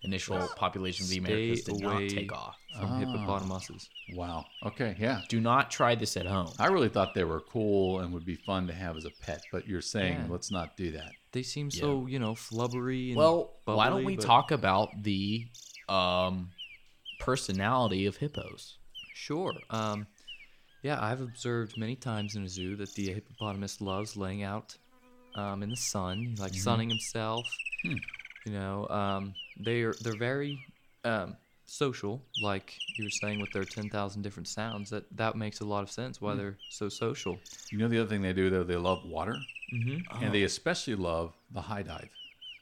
initial 0.03 0.47
population 0.55 1.03
of 1.05 1.09
the 1.09 1.17
Americas 1.19 1.61
Stay 1.61 1.73
did 1.73 1.81
not 1.81 1.93
away. 1.95 2.09
take 2.09 2.31
off. 2.33 2.57
From 2.79 2.89
Ah. 2.91 2.99
hippopotamuses. 2.99 3.89
Wow. 4.13 4.45
Okay. 4.65 4.95
Yeah. 4.99 5.21
Do 5.29 5.39
not 5.41 5.69
try 5.69 5.93
this 5.95 6.15
at 6.17 6.25
home. 6.25 6.51
I 6.57 6.67
really 6.67 6.89
thought 6.89 7.13
they 7.13 7.23
were 7.25 7.41
cool 7.41 7.99
and 7.99 8.13
would 8.13 8.25
be 8.25 8.35
fun 8.35 8.65
to 8.67 8.73
have 8.73 8.95
as 8.97 9.05
a 9.05 9.11
pet, 9.21 9.43
but 9.51 9.67
you're 9.67 9.81
saying 9.81 10.13
Yeah. 10.13 10.27
let's 10.29 10.49
not 10.51 10.75
do 10.77 10.91
that. 10.91 11.11
They 11.33 11.43
seem 11.43 11.69
so, 11.69 12.07
you 12.07 12.17
know, 12.19 12.33
flubbery 12.33 13.09
and 13.09 13.17
Well, 13.17 13.53
why 13.65 13.85
don't 13.89 13.99
bubbly, 13.99 14.05
we 14.05 14.15
but- 14.15 14.25
talk 14.25 14.51
about 14.51 15.03
the 15.03 15.47
um, 15.89 16.51
personality 17.19 18.05
of 18.05 18.17
hippos? 18.17 18.77
Sure. 19.13 19.53
Um, 19.69 20.07
yeah, 20.81 20.97
I've 21.03 21.21
observed 21.21 21.77
many 21.77 21.95
times 21.95 22.35
in 22.35 22.43
a 22.43 22.47
zoo 22.49 22.75
that 22.77 22.93
the 22.95 23.11
hippopotamus 23.13 23.81
loves 23.81 24.15
laying 24.17 24.43
out 24.43 24.77
um, 25.35 25.61
in 25.63 25.69
the 25.69 25.75
sun, 25.77 26.35
like 26.39 26.53
sunning 26.53 26.89
himself. 26.89 27.45
You 28.45 28.53
know, 28.53 28.87
um, 28.89 29.35
they're 29.57 29.97
they're 30.01 30.15
very 30.15 30.57
um, 31.03 31.37
social, 31.65 32.23
like 32.37 32.81
you 32.95 33.03
were 33.03 33.09
saying 33.09 33.39
with 33.39 33.51
their 33.51 33.65
ten 33.65 33.89
thousand 33.89 34.21
different 34.23 34.47
sounds. 34.47 34.89
That 34.89 35.05
that 35.17 35.35
makes 35.35 35.59
a 35.59 35.65
lot 35.65 35.83
of 35.83 35.91
sense 35.91 36.19
why 36.21 36.35
they're 36.35 36.57
so 36.67 36.89
social. 36.89 37.41
You 37.69 37.77
know 37.77 37.87
the 37.87 37.99
other 37.99 38.09
thing 38.09 38.21
they 38.21 38.33
do 38.33 38.49
though, 38.49 38.63
they 38.63 38.75
love 38.77 39.05
water, 39.05 39.47
Mm-hmm. 39.73 40.23
and 40.23 40.33
they 40.33 40.43
especially 40.43 40.95
love 40.95 41.33
the 41.51 41.61
high 41.61 41.83
dive. 41.83 42.09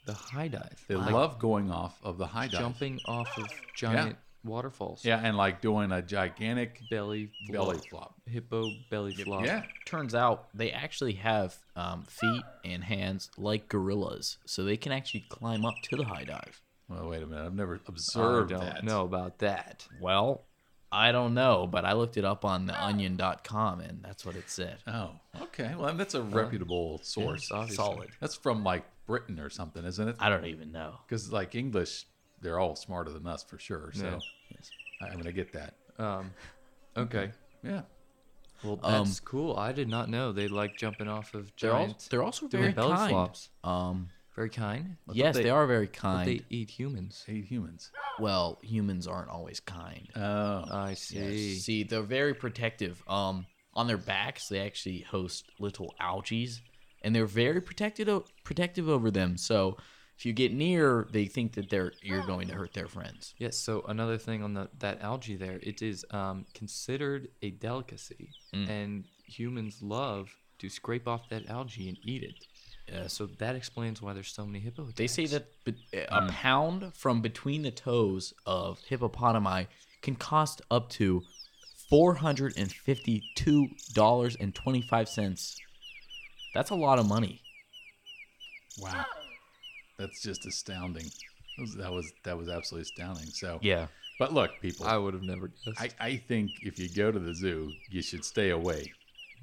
The 0.04 0.14
high 0.14 0.48
dive, 0.48 0.84
They 0.88 0.94
like 0.96 1.12
love 1.12 1.38
going 1.40 1.70
off 1.70 1.98
of 2.04 2.18
the 2.18 2.26
high 2.26 2.46
dive. 2.48 2.60
jumping 2.60 3.00
off 3.04 3.36
of 3.36 3.50
giant 3.74 4.16
waterfalls. 4.44 5.04
Yeah, 5.04 5.20
and 5.22 5.36
like 5.36 5.60
doing 5.60 5.92
a 5.92 6.02
gigantic 6.02 6.80
belly 6.90 7.30
belly 7.50 7.78
flop. 7.78 7.88
flop. 7.88 8.14
hippo 8.26 8.64
belly 8.90 9.14
flop. 9.14 9.44
Yeah. 9.44 9.64
Turns 9.84 10.14
out 10.14 10.48
they 10.54 10.70
actually 10.70 11.14
have 11.14 11.56
um, 11.76 12.04
feet 12.04 12.42
and 12.64 12.82
hands 12.84 13.30
like 13.36 13.68
gorillas, 13.68 14.38
so 14.46 14.64
they 14.64 14.76
can 14.76 14.92
actually 14.92 15.24
climb 15.28 15.64
up 15.64 15.74
to 15.90 15.96
the 15.96 16.04
high 16.04 16.24
dive. 16.24 16.60
Well, 16.88 17.08
wait 17.08 17.22
a 17.22 17.26
minute. 17.26 17.44
I've 17.46 17.54
never 17.54 17.80
observed 17.86 18.52
I 18.52 18.56
don't 18.56 18.64
that. 18.64 18.84
know 18.84 19.04
about 19.04 19.38
that. 19.38 19.86
Well, 20.00 20.44
I 20.92 21.12
don't 21.12 21.34
know, 21.34 21.68
but 21.70 21.84
I 21.84 21.92
looked 21.92 22.16
it 22.16 22.24
up 22.24 22.44
on 22.44 22.66
the 22.66 22.72
theonion.com 22.72 23.80
and 23.80 24.02
that's 24.02 24.26
what 24.26 24.34
it 24.34 24.50
said. 24.50 24.78
Oh, 24.88 25.12
okay. 25.42 25.74
Well, 25.78 25.94
that's 25.94 26.14
a 26.14 26.22
reputable 26.22 26.98
source. 27.04 27.48
Solid. 27.68 28.10
That's 28.18 28.34
from 28.34 28.64
like 28.64 28.84
Britain 29.06 29.38
or 29.38 29.50
something, 29.50 29.84
isn't 29.84 30.08
it? 30.08 30.16
I 30.18 30.28
don't 30.28 30.46
even 30.46 30.72
know. 30.72 30.94
Because 31.06 31.32
like 31.32 31.54
English, 31.54 32.06
they're 32.40 32.58
all 32.58 32.76
smarter 32.76 33.10
than 33.10 33.26
us 33.26 33.42
for 33.42 33.58
sure. 33.58 33.90
So 33.94 34.04
Yeah. 34.50 34.58
I- 35.02 35.08
I'm 35.10 35.16
gonna 35.18 35.32
get 35.32 35.52
that. 35.52 35.74
Um, 35.98 36.32
okay. 36.96 37.32
Yeah. 37.62 37.82
Well, 38.62 38.78
Um, 38.82 39.04
that's 39.06 39.20
cool. 39.20 39.56
I 39.56 39.72
did 39.72 39.88
not 39.88 40.08
know 40.10 40.32
they 40.32 40.48
like 40.48 40.76
jumping 40.76 41.08
off 41.08 41.32
of 41.34 41.50
They're, 41.60 41.70
al- 41.72 41.78
giant. 41.86 42.08
they're 42.10 42.22
also 42.22 42.46
doing 42.48 42.62
very 42.64 42.72
belly 42.74 42.94
kind. 42.96 43.10
flops. 43.10 43.50
Um, 43.64 44.10
Very 44.36 44.50
kind. 44.50 44.96
I 45.08 45.12
yes, 45.12 45.34
they, 45.34 45.50
are 45.50 45.66
very 45.66 45.88
kind. 45.88 46.26
they 46.28 46.42
eat 46.50 46.70
humans. 46.70 47.24
They 47.26 47.34
eat 47.34 47.46
humans. 47.46 47.90
well, 48.18 48.58
humans 48.62 49.06
aren't 49.06 49.28
always 49.28 49.60
kind. 49.60 50.08
Oh. 50.14 50.64
I 50.70 50.90
Yes. 50.90 51.00
see. 51.02 51.54
See, 51.58 51.82
they're 51.82 52.02
very 52.02 52.32
protective. 52.34 53.02
Um, 53.08 53.46
on 53.74 53.86
their 53.86 53.96
backs, 53.98 54.48
they 54.48 54.60
actually 54.60 55.00
host 55.00 55.50
little 55.58 55.94
algaes, 55.98 56.60
and 57.02 57.14
they're 57.14 57.26
very 57.26 57.60
protected 57.60 58.08
protective 58.44 58.88
over 58.88 59.10
them. 59.10 59.36
So, 59.36 59.76
if 60.20 60.26
you 60.26 60.34
get 60.34 60.52
near, 60.52 61.08
they 61.10 61.24
think 61.24 61.54
that 61.54 61.70
they're 61.70 61.92
you're 62.02 62.26
going 62.26 62.46
to 62.48 62.54
hurt 62.54 62.74
their 62.74 62.88
friends. 62.88 63.34
Yes. 63.38 63.56
So 63.56 63.82
another 63.88 64.18
thing 64.18 64.42
on 64.42 64.52
the 64.52 64.68
that 64.80 65.00
algae 65.00 65.34
there, 65.36 65.58
it 65.62 65.80
is 65.80 66.04
um, 66.10 66.44
considered 66.52 67.28
a 67.40 67.50
delicacy, 67.52 68.28
Mm. 68.54 68.68
and 68.68 69.04
humans 69.24 69.78
love 69.80 70.28
to 70.58 70.68
scrape 70.68 71.08
off 71.08 71.30
that 71.30 71.48
algae 71.48 71.88
and 71.88 71.96
eat 72.04 72.22
it. 72.22 72.94
Uh, 72.94 73.08
so 73.08 73.24
that 73.38 73.54
explains 73.56 74.02
why 74.02 74.12
there's 74.12 74.30
so 74.40 74.44
many 74.44 74.58
hippo. 74.60 74.90
They 74.94 75.06
say 75.06 75.24
that 75.26 75.46
be- 75.64 75.74
a 76.10 76.28
pound 76.28 76.92
from 76.94 77.22
between 77.22 77.62
the 77.62 77.70
toes 77.70 78.34
of 78.44 78.78
hippopotami 78.90 79.68
can 80.02 80.16
cost 80.16 80.60
up 80.70 80.90
to 80.90 81.22
four 81.88 82.14
hundred 82.16 82.58
and 82.58 82.70
fifty-two 82.70 83.68
dollars 83.94 84.36
and 84.38 84.54
twenty-five 84.54 85.08
cents. 85.08 85.56
That's 86.52 86.68
a 86.70 86.74
lot 86.74 86.98
of 86.98 87.06
money. 87.08 87.40
Wow. 88.78 89.06
That's 90.00 90.22
just 90.22 90.46
astounding. 90.46 91.04
That 91.56 91.62
was- 91.62 91.74
That 91.76 91.92
was 91.92 92.12
that 92.24 92.36
was 92.38 92.48
absolutely 92.48 92.82
astounding. 92.82 93.26
So 93.26 93.58
Yeah. 93.62 93.86
But 94.18 94.34
look, 94.34 94.50
people, 94.60 94.86
I 94.86 94.96
would 94.98 95.14
have 95.14 95.22
never 95.22 95.48
guessed. 95.64 95.80
I, 95.80 95.88
I 95.98 96.16
think 96.16 96.50
if 96.62 96.78
you 96.78 96.88
go 96.90 97.10
to 97.10 97.18
the 97.18 97.34
zoo, 97.34 97.72
you 97.88 98.02
should 98.02 98.22
stay 98.24 98.50
away. 98.50 98.92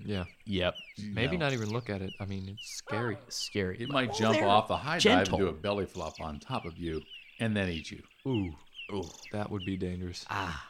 yeah. 0.05 0.25
Yep. 0.45 0.75
You 0.97 1.11
Maybe 1.13 1.35
know, 1.37 1.45
not 1.45 1.53
even 1.53 1.71
look 1.71 1.89
at 1.89 2.01
it. 2.03 2.13
I 2.19 2.25
mean, 2.25 2.47
it's 2.49 2.77
scary. 2.77 3.17
Scary. 3.29 3.77
It 3.81 3.89
might 3.89 4.11
Oh, 4.11 4.17
jump 4.19 4.41
off 4.43 4.67
the 4.67 4.77
high 4.77 4.99
dive 4.99 5.29
and 5.29 5.37
do 5.39 5.47
a 5.47 5.51
belly 5.53 5.87
flop 5.87 6.19
on 6.21 6.39
top 6.39 6.65
of 6.65 6.77
you, 6.77 7.01
and 7.39 7.57
then 7.57 7.69
eat 7.69 7.89
you. 7.89 8.03
Ooh. 8.27 8.53
Ooh. 8.93 9.09
That 9.31 9.49
would 9.49 9.65
be 9.65 9.77
dangerous. 9.77 10.25
Ah. 10.29 10.63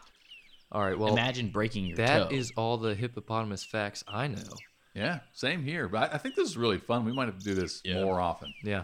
All 0.72 0.82
right. 0.84 0.98
Well, 0.98 1.12
Imagine 1.14 1.50
breaking 1.50 1.88
your 1.88 1.98
that 1.98 2.30
toe. 2.30 2.36
is 2.36 2.52
all 2.56 2.78
the 2.78 2.96
hippopotamus 2.96 3.66
facts 3.66 4.04
I 4.08 4.28
know. 4.28 4.54
Yeah, 4.96 5.20
same 5.34 5.64
here. 5.64 5.88
But 5.90 6.12
I, 6.12 6.16
I 6.16 6.18
think 6.18 6.36
this 6.36 6.48
is 6.50 6.56
really 6.58 6.78
fun. 6.80 7.04
We 7.06 7.12
might 7.14 7.26
have 7.26 7.38
to 7.40 7.44
do 7.44 7.54
this 7.54 7.82
Yeah. 7.84 8.04
more 8.04 8.20
often. 8.22 8.54
Yeah. 8.64 8.84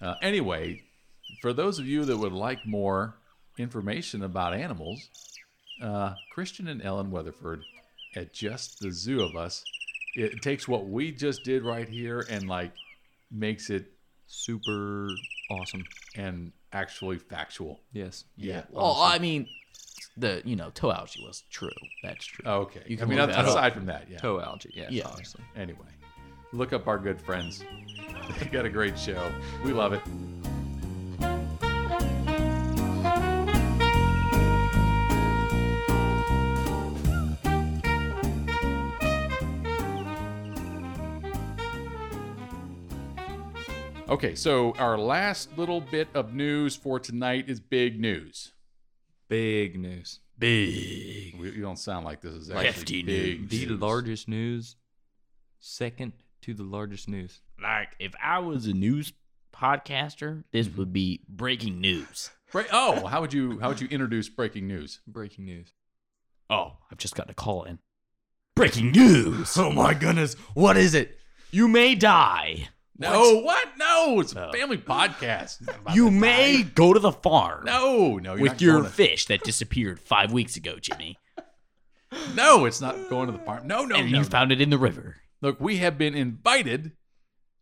Uh, 0.00 0.14
anyway, 0.22 0.82
for 1.42 1.52
those 1.52 1.78
of 1.78 1.86
you 1.86 2.04
that 2.04 2.16
would 2.16 2.32
like 2.32 2.64
more 2.66 3.14
information 3.58 4.22
about 4.22 4.54
animals, 4.54 5.08
uh, 5.82 6.14
Christian 6.32 6.68
and 6.68 6.82
Ellen 6.82 7.10
Weatherford 7.10 7.62
at 8.16 8.32
Just 8.32 8.80
the 8.80 8.90
Zoo 8.92 9.22
of 9.22 9.36
Us, 9.36 9.64
it 10.14 10.42
takes 10.42 10.66
what 10.66 10.86
we 10.88 11.12
just 11.12 11.44
did 11.44 11.62
right 11.62 11.88
here 11.88 12.24
and 12.30 12.48
like 12.48 12.72
makes 13.30 13.70
it 13.70 13.92
Super 14.32 15.08
awesome. 15.50 15.82
and 16.14 16.52
actually 16.72 17.18
factual. 17.18 17.80
Yes. 17.92 18.24
Yeah. 18.36 18.62
well, 18.70 18.96
I 19.00 19.18
mean, 19.18 19.48
the 20.16 20.40
you 20.44 20.54
know 20.54 20.70
toe 20.72 20.92
algae 20.92 21.20
was 21.26 21.42
true. 21.50 21.68
That's 22.04 22.24
true. 22.24 22.44
Okay. 22.48 22.82
You 22.86 22.96
I 22.96 23.00
can 23.00 23.08
mean, 23.08 23.18
that 23.18 23.30
up. 23.30 23.46
aside 23.46 23.74
from 23.74 23.86
that, 23.86 24.06
yeah. 24.08 24.18
Toe 24.18 24.40
algae. 24.40 24.70
Yeah. 24.72 24.86
Yeah. 24.88 25.06
Obviously. 25.06 25.42
Anyway, 25.56 25.88
look 26.52 26.72
up 26.72 26.86
our 26.86 26.98
good 26.98 27.20
friends. 27.20 27.62
They 28.38 28.46
got 28.46 28.64
a 28.64 28.70
great 28.70 28.98
show. 28.98 29.30
We 29.64 29.72
love 29.72 29.92
it. 29.92 30.02
Okay, 44.08 44.34
so 44.34 44.74
our 44.76 44.98
last 44.98 45.56
little 45.56 45.80
bit 45.80 46.08
of 46.14 46.34
news 46.34 46.74
for 46.74 46.98
tonight 46.98 47.48
is 47.48 47.60
big 47.60 48.00
news. 48.00 48.52
Big 49.28 49.78
news. 49.78 50.18
Big. 50.36 51.38
We, 51.38 51.52
you 51.52 51.62
don't 51.62 51.78
sound 51.78 52.04
like 52.04 52.20
this 52.20 52.32
is 52.32 52.48
Like 52.50 52.66
actually 52.66 52.80
hefty 52.80 53.02
big 53.04 53.40
news. 53.52 53.68
The 53.68 53.76
largest 53.76 54.26
news. 54.26 54.74
Second 55.60 56.12
to 56.42 56.54
the 56.54 56.62
largest 56.62 57.08
news. 57.08 57.40
Like 57.62 57.96
if 57.98 58.14
I 58.22 58.38
was 58.38 58.66
a 58.66 58.72
news 58.72 59.12
podcaster, 59.54 60.44
this 60.52 60.66
mm-hmm. 60.66 60.78
would 60.78 60.92
be 60.92 61.22
breaking 61.28 61.80
news. 61.80 62.30
Oh, 62.72 63.06
how 63.06 63.20
would 63.20 63.32
you 63.32 63.60
how 63.60 63.68
would 63.68 63.80
you 63.80 63.88
introduce 63.88 64.28
breaking 64.28 64.66
news? 64.66 65.00
Breaking 65.06 65.44
news. 65.44 65.72
Oh, 66.48 66.78
I've 66.90 66.98
just 66.98 67.14
got 67.14 67.30
a 67.30 67.34
call 67.34 67.64
in. 67.64 67.78
Breaking 68.56 68.90
news. 68.90 69.56
Oh 69.56 69.70
my 69.70 69.94
goodness. 69.94 70.34
What 70.54 70.76
is 70.76 70.94
it? 70.94 71.16
You 71.50 71.68
may 71.68 71.94
die. 71.94 72.68
No, 72.98 73.40
what? 73.40 73.66
No, 73.78 74.20
it's 74.20 74.34
a 74.34 74.52
family 74.52 74.76
podcast. 74.76 75.66
You 75.94 76.10
may 76.10 76.62
die. 76.62 76.70
go 76.74 76.92
to 76.92 77.00
the 77.00 77.12
farm 77.12 77.64
No, 77.64 78.18
no, 78.18 78.34
you're 78.34 78.42
with 78.42 78.52
not 78.52 78.60
your 78.60 78.74
going 78.74 78.84
to- 78.84 78.90
fish 78.90 79.26
that 79.26 79.42
disappeared 79.42 79.98
five 79.98 80.32
weeks 80.32 80.56
ago, 80.56 80.76
Jimmy. 80.78 81.18
no, 82.34 82.66
it's 82.66 82.80
not 82.80 83.08
going 83.08 83.26
to 83.26 83.32
the 83.32 83.38
farm. 83.38 83.66
No, 83.66 83.84
no, 83.84 83.96
and 83.96 84.10
no. 84.10 84.18
you 84.18 84.22
no. 84.22 84.28
found 84.28 84.52
it 84.52 84.60
in 84.60 84.68
the 84.68 84.78
river. 84.78 85.16
Look, 85.42 85.60
we 85.60 85.78
have 85.78 85.96
been 85.98 86.14
invited 86.14 86.92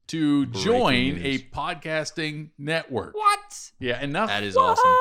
to 0.09 0.47
Breaking 0.47 0.63
join 0.63 1.19
a 1.23 1.39
podcasting 1.39 2.51
network. 2.59 3.15
What? 3.15 3.71
Yeah, 3.79 4.01
enough 4.03 4.29
That 4.29 4.43
is 4.43 4.57
awesome. 4.57 4.95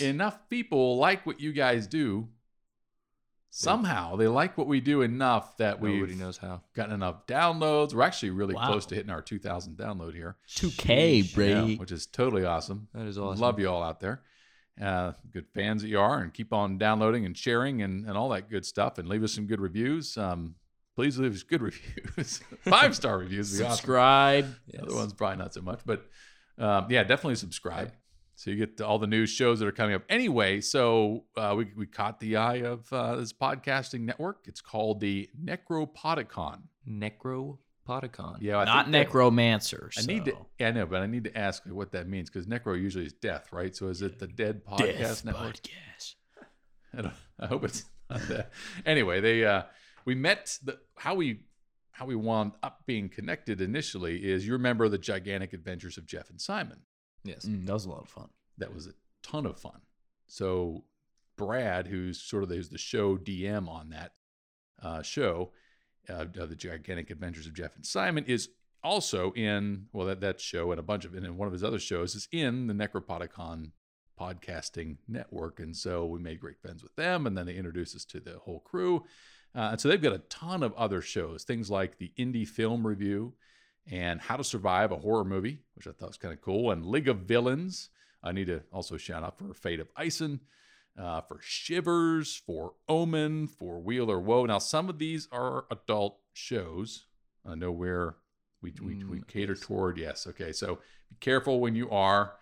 Enough 0.00 0.48
people 0.48 0.96
like 0.96 1.26
what 1.26 1.40
you 1.40 1.52
guys 1.52 1.86
do. 1.86 2.28
somehow 3.50 4.16
they 4.16 4.28
like 4.28 4.58
what 4.58 4.66
we 4.66 4.80
do 4.80 5.00
enough 5.00 5.56
that 5.56 5.80
we've 5.80 6.18
knows 6.18 6.36
how. 6.36 6.60
gotten 6.74 6.92
enough 6.94 7.26
downloads. 7.26 7.94
We're 7.94 8.02
actually 8.02 8.30
really 8.30 8.54
Wow. 8.54 8.66
close 8.66 8.84
to 8.86 8.94
hitting 8.94 9.10
our 9.10 9.22
2,000 9.22 9.76
download 9.78 10.14
here, 10.14 10.36
2K, 10.48 11.20
Sheesh. 11.22 11.34
Brady. 11.34 11.72
Yeah, 11.72 11.78
which 11.78 11.90
is 11.92 12.04
totally 12.06 12.44
awesome. 12.44 12.88
That 12.92 13.06
is 13.06 13.16
awesome. 13.18 13.40
Love 13.40 13.58
you 13.58 13.70
all 13.70 13.82
out 13.82 14.00
there. 14.00 14.22
Uh, 14.80 15.12
good 15.32 15.46
fans 15.54 15.80
that 15.82 15.88
you 15.88 15.98
are, 15.98 16.18
and 16.20 16.34
keep 16.34 16.52
on 16.52 16.76
downloading 16.76 17.24
and 17.24 17.34
sharing 17.36 17.80
and, 17.80 18.06
and 18.06 18.14
all 18.18 18.28
that 18.30 18.50
good 18.50 18.66
stuff. 18.66 18.98
And 18.98 19.08
leave 19.08 19.22
us 19.24 19.32
some 19.32 19.46
good 19.46 19.60
reviews. 19.60 20.18
Um, 20.18 20.56
please 20.96 21.18
leave 21.18 21.34
us 21.34 21.42
good 21.42 21.62
reviews, 21.62 22.40
five 22.62 22.96
star 22.96 23.18
reviews. 23.18 23.52
would 23.52 23.58
be 23.58 23.64
awesome. 23.64 23.76
Subscribe. 23.76 24.56
Yes. 24.66 24.80
The 24.80 24.86
other 24.86 24.94
ones 24.96 25.12
probably 25.12 25.36
not 25.36 25.54
so 25.54 25.60
much, 25.60 25.80
but 25.86 26.06
um, 26.58 26.86
yeah, 26.90 27.04
definitely 27.04 27.36
subscribe. 27.36 27.92
So 28.34 28.50
you 28.50 28.66
get 28.66 28.80
all 28.82 28.98
the 28.98 29.06
new 29.06 29.24
shows 29.24 29.60
that 29.60 29.68
are 29.68 29.72
coming 29.72 29.94
up. 29.94 30.02
Anyway, 30.10 30.60
so 30.60 31.24
uh, 31.36 31.54
we 31.56 31.68
we 31.76 31.86
caught 31.86 32.20
the 32.20 32.36
eye 32.36 32.62
of 32.62 32.92
uh, 32.92 33.16
this 33.16 33.32
podcasting 33.32 34.00
network. 34.00 34.40
It's 34.44 34.60
called 34.60 35.00
the 35.00 35.30
Necropodicon. 35.42 36.62
Necropodicon. 36.88 38.38
Yeah, 38.40 38.58
I 38.58 38.64
Not 38.64 38.90
necromancer. 38.90 39.90
I 39.96 40.02
need 40.02 40.26
to. 40.26 40.36
Yeah, 40.58 40.68
I 40.68 40.72
know, 40.72 40.86
but 40.86 41.00
I 41.00 41.06
need 41.06 41.24
to 41.24 41.36
ask 41.36 41.62
what 41.66 41.92
that 41.92 42.08
means 42.08 42.28
because 42.28 42.46
necro 42.46 42.78
usually 42.78 43.06
is 43.06 43.14
death, 43.14 43.52
right? 43.52 43.74
So 43.74 43.88
is 43.88 44.02
it 44.02 44.18
the 44.18 44.26
Dead 44.26 44.64
Podcast 44.64 44.98
Death 44.98 45.24
Network? 45.24 45.54
podcast. 45.54 46.14
I, 46.98 47.02
don't, 47.02 47.14
I 47.40 47.46
hope 47.46 47.64
it's 47.64 47.84
not 48.10 48.20
that. 48.28 48.50
Anyway, 48.84 49.20
they 49.20 49.46
uh, 49.46 49.62
we 50.06 50.14
met 50.14 50.58
the 50.62 50.78
how 50.96 51.14
we 51.14 51.40
how 51.90 52.06
we 52.06 52.14
wound 52.14 52.52
up 52.62 52.82
being 52.86 53.08
connected 53.08 53.60
initially 53.60 54.24
is 54.24 54.46
you 54.46 54.52
remember 54.52 54.88
the 54.88 54.98
gigantic 54.98 55.52
adventures 55.52 55.98
of 55.98 56.06
Jeff 56.06 56.30
and 56.30 56.40
Simon. 56.40 56.80
Yes. 57.24 57.44
Mm, 57.46 57.66
that 57.66 57.72
was 57.72 57.86
a 57.86 57.90
lot 57.90 58.02
of 58.02 58.08
fun. 58.08 58.28
That 58.58 58.72
was 58.72 58.86
a 58.86 58.92
ton 59.22 59.46
of 59.46 59.58
fun. 59.58 59.80
So 60.26 60.84
Brad, 61.36 61.86
who's 61.86 62.20
sort 62.20 62.42
of 62.42 62.48
the, 62.48 62.56
who's 62.56 62.68
the 62.68 62.78
show 62.78 63.16
DM 63.16 63.68
on 63.68 63.90
that 63.90 64.12
uh, 64.82 65.02
show 65.02 65.52
uh, 66.08 66.26
of 66.36 66.48
the 66.50 66.54
gigantic 66.54 67.10
adventures 67.10 67.46
of 67.46 67.54
Jeff 67.54 67.74
and 67.76 67.84
Simon, 67.84 68.24
is 68.26 68.50
also 68.84 69.32
in 69.32 69.86
well 69.92 70.06
that 70.06 70.20
that 70.20 70.40
show 70.40 70.70
and 70.70 70.78
a 70.78 70.82
bunch 70.82 71.04
of 71.04 71.14
and 71.14 71.26
in 71.26 71.36
one 71.36 71.46
of 71.46 71.52
his 71.52 71.64
other 71.64 71.78
shows 71.78 72.14
is 72.14 72.28
in 72.30 72.66
the 72.66 72.74
Necropodicon 72.74 73.70
podcasting 74.20 74.96
network, 75.08 75.60
and 75.60 75.76
so 75.76 76.06
we 76.06 76.18
made 76.18 76.40
great 76.40 76.60
friends 76.60 76.82
with 76.82 76.94
them, 76.96 77.26
and 77.26 77.36
then 77.36 77.46
they 77.46 77.54
introduced 77.54 77.94
us 77.96 78.04
to 78.04 78.20
the 78.20 78.38
whole 78.38 78.60
crew, 78.60 79.04
uh, 79.56 79.70
and 79.72 79.80
so 79.80 79.88
they've 79.88 80.02
got 80.02 80.12
a 80.12 80.18
ton 80.28 80.62
of 80.62 80.74
other 80.74 81.00
shows, 81.00 81.42
things 81.44 81.70
like 81.70 81.98
the 81.98 82.12
Indie 82.18 82.46
Film 82.46 82.86
Review 82.86 83.32
and 83.90 84.20
How 84.20 84.36
to 84.36 84.44
Survive 84.44 84.92
a 84.92 84.96
Horror 84.96 85.24
Movie, 85.24 85.60
which 85.74 85.86
I 85.86 85.92
thought 85.92 86.08
was 86.10 86.16
kind 86.18 86.34
of 86.34 86.42
cool, 86.42 86.70
and 86.70 86.84
League 86.84 87.08
of 87.08 87.20
Villains. 87.20 87.88
I 88.22 88.32
need 88.32 88.48
to 88.48 88.62
also 88.72 88.96
shout 88.96 89.22
out 89.22 89.38
for 89.38 89.54
Fate 89.54 89.80
of 89.80 89.88
Ison, 90.00 90.40
uh, 91.00 91.20
for 91.22 91.38
Shivers, 91.40 92.42
for 92.44 92.72
Omen, 92.88 93.46
for 93.46 93.80
Wheel 93.80 94.10
or 94.10 94.20
Woe. 94.20 94.46
Now, 94.46 94.58
some 94.58 94.88
of 94.88 94.98
these 94.98 95.28
are 95.32 95.64
adult 95.70 96.18
shows. 96.32 97.06
I 97.48 97.54
know 97.54 97.70
where 97.70 98.16
we, 98.62 98.72
we, 98.82 98.96
we 99.04 99.18
Mm, 99.20 99.28
cater 99.28 99.54
toward. 99.54 99.98
Yes. 99.98 100.26
Okay. 100.26 100.52
So 100.52 100.80
be 101.08 101.16
careful 101.20 101.60
when 101.60 101.76
you 101.76 101.88
are 101.90 102.32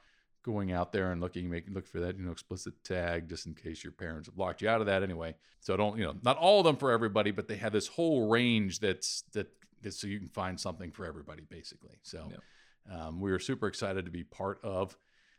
going 0.45 0.73
out 0.73 0.93
there 0.93 1.11
and 1.11 1.21
looking, 1.21 1.51
make 1.51 1.65
look 1.71 1.87
for 1.87 2.01
that, 2.01 2.17
you 2.17 2.25
know, 2.25 2.31
explicit 2.31 2.75
tag 2.85 3.29
just 3.29 3.47
in 3.47 3.55
case 3.55 3.83
your 3.83 3.93
parents 3.93 4.29
have 4.29 4.39
locked 4.39 4.63
you 4.63 4.69
out 4.69 4.81
of 4.81 4.87
that 4.87 5.03
anyway. 5.03 5.35
So 5.61 5.77
don't, 5.77 5.99
you 5.99 6.05
know, 6.05 6.15
not 6.23 6.37
all 6.37 6.61
of 6.61 6.65
them 6.65 6.77
for 6.77 6.93
everybody, 6.93 7.31
but 7.31 7.49
they 7.49 7.57
have 7.57 7.73
this 7.73 7.89
whole 7.89 8.29
range 8.29 8.79
that's 8.81 9.23
that, 9.33 9.49
that 9.83 9.95
so 9.95 10.07
you 10.07 10.19
can 10.19 10.29
find 10.29 10.61
something 10.61 10.93
for 10.93 11.07
everybody 11.07 11.43
basically. 11.49 11.97
So 12.03 12.29
um, 12.93 13.21
we 13.21 13.33
are 13.33 13.39
super 13.39 13.67
excited 13.67 14.05
to 14.05 14.11
be 14.11 14.23
part 14.23 14.61
of 14.63 14.97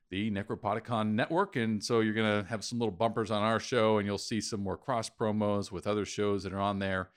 the 0.10 0.32
Necropodicon 0.32 1.13
network. 1.13 1.56
And 1.56 1.84
so 1.84 2.00
you're 2.00 2.13
going 2.13 2.44
to 2.44 2.50
have 2.50 2.63
some 2.63 2.80
little 2.80 2.91
bumpers 2.91 3.32
on 3.32 3.41
our 3.41 3.60
show 3.60 3.98
and 3.98 4.06
you'll 4.06 4.18
see 4.18 4.41
some 4.41 4.62
more 4.62 4.78
cross 4.78 5.10
promos 5.10 5.72
with 5.72 5.88
other 5.88 6.06
shows 6.06 6.44
that 6.44 6.54
are 6.54 6.60
on 6.60 6.80
there. 6.80 7.10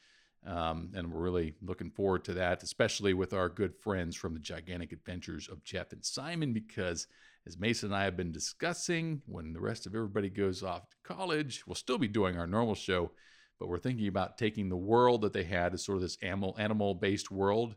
Um, 0.47 0.91
and 0.95 1.13
we're 1.13 1.21
really 1.21 1.55
looking 1.61 1.91
forward 1.91 2.25
to 2.25 2.35
that, 2.35 2.63
especially 2.63 3.13
with 3.13 3.33
our 3.33 3.49
good 3.49 3.75
friends 3.75 4.17
from 4.17 4.35
the 4.35 4.41
Gigantic 4.41 4.93
Adventures 4.93 5.49
of 5.49 5.65
Jeff 5.65 5.93
and 5.93 6.05
Simon, 6.05 6.53
because 6.53 7.07
as 7.47 7.59
Mason 7.59 7.89
and 7.89 7.97
I 7.97 8.05
have 8.05 8.17
been 8.17 8.33
discussing, 8.33 9.23
when 9.27 9.53
the 9.53 9.61
rest 9.61 9.87
of 9.87 9.95
everybody 9.95 10.31
goes 10.31 10.63
off 10.63 10.89
to 10.91 10.97
college, 11.03 11.67
we'll 11.67 11.75
still 11.75 11.99
be 11.99 12.09
doing 12.09 12.39
our 12.39 12.47
normal 12.47 12.75
show, 12.75 13.11
but 13.59 13.69
we're 13.69 13.79
thinking 13.79 14.07
about 14.07 14.39
taking 14.39 14.69
the 14.69 14.77
world 14.77 15.23
that 15.23 15.33
they 15.33 15.45
had 15.45 15.75
as 15.75 15.85
sort 15.85 15.97
of 15.97 16.03
this 16.03 16.19
animal 16.23 16.55
animal 16.59 16.95
based 16.95 17.31
world 17.31 17.75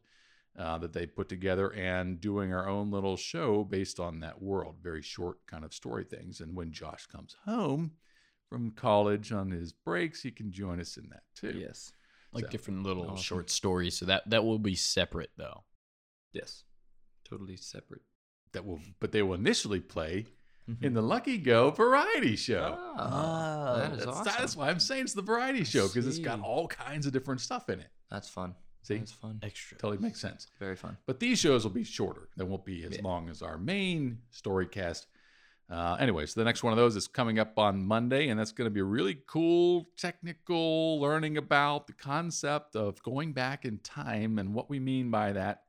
uh, 0.57 0.77
that 0.77 0.93
they 0.93 1.05
put 1.05 1.29
together 1.29 1.69
and 1.73 2.19
doing 2.19 2.53
our 2.53 2.67
own 2.67 2.91
little 2.91 3.17
show 3.17 3.63
based 3.63 3.99
on 3.99 4.19
that 4.19 4.41
world. 4.41 4.75
Very 4.81 5.01
short 5.01 5.37
kind 5.47 5.63
of 5.63 5.73
story 5.73 6.03
things. 6.03 6.41
And 6.41 6.55
when 6.55 6.71
Josh 6.71 7.07
comes 7.07 7.35
home 7.45 7.91
from 8.49 8.71
college 8.71 9.31
on 9.31 9.49
his 9.49 9.71
breaks, 9.71 10.21
he 10.21 10.31
can 10.31 10.51
join 10.51 10.79
us 10.79 10.97
in 10.97 11.09
that 11.09 11.23
too. 11.35 11.57
Yes. 11.57 11.93
Like 12.33 12.45
So, 12.45 12.49
different 12.51 12.83
little 12.83 13.03
awesome. 13.03 13.17
short 13.17 13.49
stories. 13.49 13.97
So 13.97 14.05
that 14.05 14.29
that 14.29 14.43
will 14.45 14.59
be 14.59 14.75
separate 14.75 15.31
though. 15.37 15.63
Yes. 16.33 16.63
Totally 17.29 17.57
separate. 17.57 18.01
That 18.53 18.65
will, 18.65 18.79
but 18.99 19.11
they 19.11 19.21
will 19.21 19.35
initially 19.35 19.79
play 19.79 20.25
Mm-hmm. 20.69 20.85
in 20.85 20.93
the 20.93 21.01
Lucky 21.01 21.39
Go 21.39 21.71
variety 21.71 22.35
show. 22.35 22.77
Ah, 22.95 23.77
that 23.77 23.91
is 23.93 24.05
that's, 24.05 24.07
awesome. 24.17 24.33
that's 24.37 24.55
why 24.55 24.69
I'm 24.69 24.79
saying 24.79 25.05
it's 25.05 25.13
the 25.13 25.21
variety 25.23 25.63
show 25.63 25.87
because 25.87 26.05
it's 26.05 26.19
got 26.19 26.39
all 26.41 26.67
kinds 26.67 27.07
of 27.07 27.11
different 27.13 27.41
stuff 27.41 27.67
in 27.67 27.79
it. 27.79 27.87
That's 28.11 28.29
fun. 28.29 28.53
See, 28.83 28.97
That's 28.99 29.11
fun. 29.11 29.39
Extra. 29.41 29.77
totally 29.79 29.97
makes 29.99 30.21
sense. 30.21 30.47
Very 30.59 30.75
fun. 30.75 30.97
But 31.07 31.19
these 31.19 31.39
shows 31.39 31.63
will 31.63 31.71
be 31.71 31.83
shorter. 31.83 32.29
They 32.37 32.43
won't 32.43 32.63
be 32.63 32.83
as 32.83 32.95
Yeah. 32.95 33.01
long 33.03 33.27
as 33.27 33.41
our 33.41 33.57
main 33.57 34.19
story 34.29 34.67
cast. 34.67 35.07
Uh, 35.71 35.95
anyway, 36.01 36.25
so 36.25 36.37
the 36.37 36.43
next 36.43 36.63
one 36.63 36.73
of 36.73 36.77
those 36.77 36.97
is 36.97 37.07
coming 37.07 37.39
up 37.39 37.57
on 37.57 37.81
Monday, 37.81 38.27
and 38.27 38.37
that's 38.37 38.51
going 38.51 38.65
to 38.65 38.73
be 38.73 38.81
a 38.81 38.83
really 38.83 39.19
cool, 39.25 39.87
technical, 39.97 40.99
learning 40.99 41.37
about 41.37 41.87
the 41.87 41.93
concept 41.93 42.75
of 42.75 43.01
going 43.03 43.31
back 43.31 43.63
in 43.63 43.77
time 43.79 44.37
and 44.37 44.53
what 44.53 44.69
we 44.69 44.79
mean 44.79 45.09
by 45.09 45.31
that, 45.31 45.61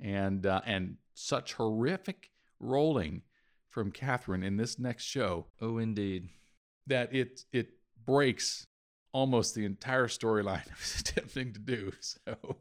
and 0.00 0.46
uh, 0.46 0.60
and 0.66 0.96
such 1.14 1.52
horrific 1.54 2.30
rolling 2.58 3.22
from 3.68 3.92
Catherine 3.92 4.42
in 4.42 4.56
this 4.56 4.78
next 4.78 5.04
show 5.04 5.46
Oh, 5.60 5.78
indeed. 5.78 6.28
that 6.88 7.14
it 7.14 7.44
it 7.52 7.68
breaks 8.04 8.66
almost 9.12 9.54
the 9.54 9.64
entire 9.64 10.08
storyline 10.08 10.66
I 10.66 10.74
was 10.80 10.96
attempting 11.00 11.52
to 11.52 11.60
do. 11.60 11.92
So, 12.00 12.56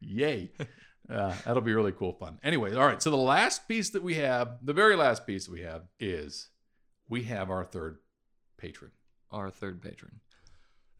yay. 0.00 0.52
Uh, 1.08 1.34
that'll 1.44 1.62
be 1.62 1.74
really 1.74 1.92
cool 1.92 2.12
fun. 2.12 2.38
Anyway, 2.42 2.74
all 2.74 2.86
right. 2.86 3.02
So 3.02 3.10
the 3.10 3.16
last 3.16 3.66
piece 3.66 3.90
that 3.90 4.02
we 4.02 4.14
have, 4.16 4.58
the 4.62 4.72
very 4.72 4.96
last 4.96 5.26
piece 5.26 5.46
that 5.46 5.52
we 5.52 5.62
have 5.62 5.82
is 5.98 6.48
we 7.08 7.24
have 7.24 7.50
our 7.50 7.64
third 7.64 7.98
patron. 8.58 8.92
Our 9.30 9.50
third 9.50 9.82
patron. 9.82 10.20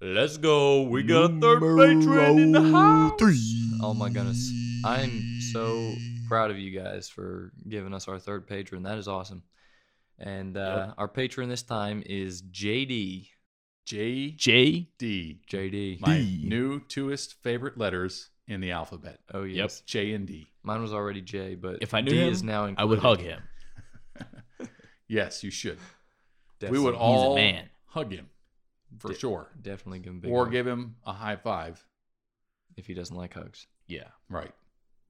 Let's 0.01 0.39
go. 0.39 0.83
We 0.83 1.03
got 1.03 1.31
a 1.31 1.41
third 1.41 1.61
patron 1.61 2.39
in 2.39 2.53
the 2.53 2.63
house. 2.63 3.13
Three. 3.19 3.79
Oh 3.83 3.93
my 3.95 4.09
goodness. 4.09 4.51
I'm 4.85 5.41
so 5.53 5.93
proud 6.27 6.51
of 6.51 6.59
you 6.59 6.71
guys 6.79 7.09
for 7.09 7.53
giving 7.69 7.93
us 7.93 8.09
our 8.09 8.19
third 8.19 8.47
patron. 8.47 8.85
That 8.85 8.99
is 8.99 9.09
awesome. 9.09 9.43
And 10.19 10.57
uh, 10.57 10.95
our 10.97 11.09
patron 11.09 11.49
this 11.49 11.63
time 11.63 12.03
is 12.07 12.43
JD. 12.43 13.29
J 13.85 14.31
J. 14.31 14.89
D. 14.99 15.41
JD. 15.51 16.01
My 16.01 16.19
D. 16.19 16.45
new 16.45 16.81
twoest 16.81 17.35
favorite 17.43 17.77
letters 17.77 18.31
in 18.51 18.61
the 18.61 18.73
alphabet. 18.73 19.21
Oh, 19.33 19.45
yes. 19.45 19.81
J 19.87 20.13
and 20.13 20.27
D. 20.27 20.51
Mine 20.63 20.83
was 20.83 20.93
already 20.93 21.23
J, 21.23 21.55
but 21.55 21.79
If 21.81 21.95
I 21.95 22.01
knew 22.03 22.11
D 22.11 22.19
him, 22.21 22.33
is 22.33 22.43
now 22.43 22.65
included. 22.67 22.81
I 22.83 22.85
would 22.85 22.99
hug 22.99 23.21
him. 23.21 23.43
Yes, 25.09 25.43
you 25.43 25.51
should. 25.51 25.79
Definitely, 26.61 26.79
we 26.79 26.85
would 26.85 26.95
a 26.95 26.99
all 26.99 27.35
man. 27.35 27.69
hug 27.87 28.13
him 28.13 28.29
for 28.99 29.09
Di- 29.09 29.19
sure, 29.19 29.51
definitely 29.61 29.99
give 30.01 30.13
him 30.13 30.19
a 30.19 30.21
big 30.23 30.31
or 30.33 30.45
hug 30.45 30.53
give 30.53 30.67
him 30.67 30.97
a 31.05 31.13
high 31.13 31.37
five. 31.37 31.85
if 32.77 32.87
he 32.87 32.95
doesn't 32.95 33.17
like 33.17 33.35
hugs. 33.35 33.67
Yeah. 33.89 34.09
Right. 34.29 34.53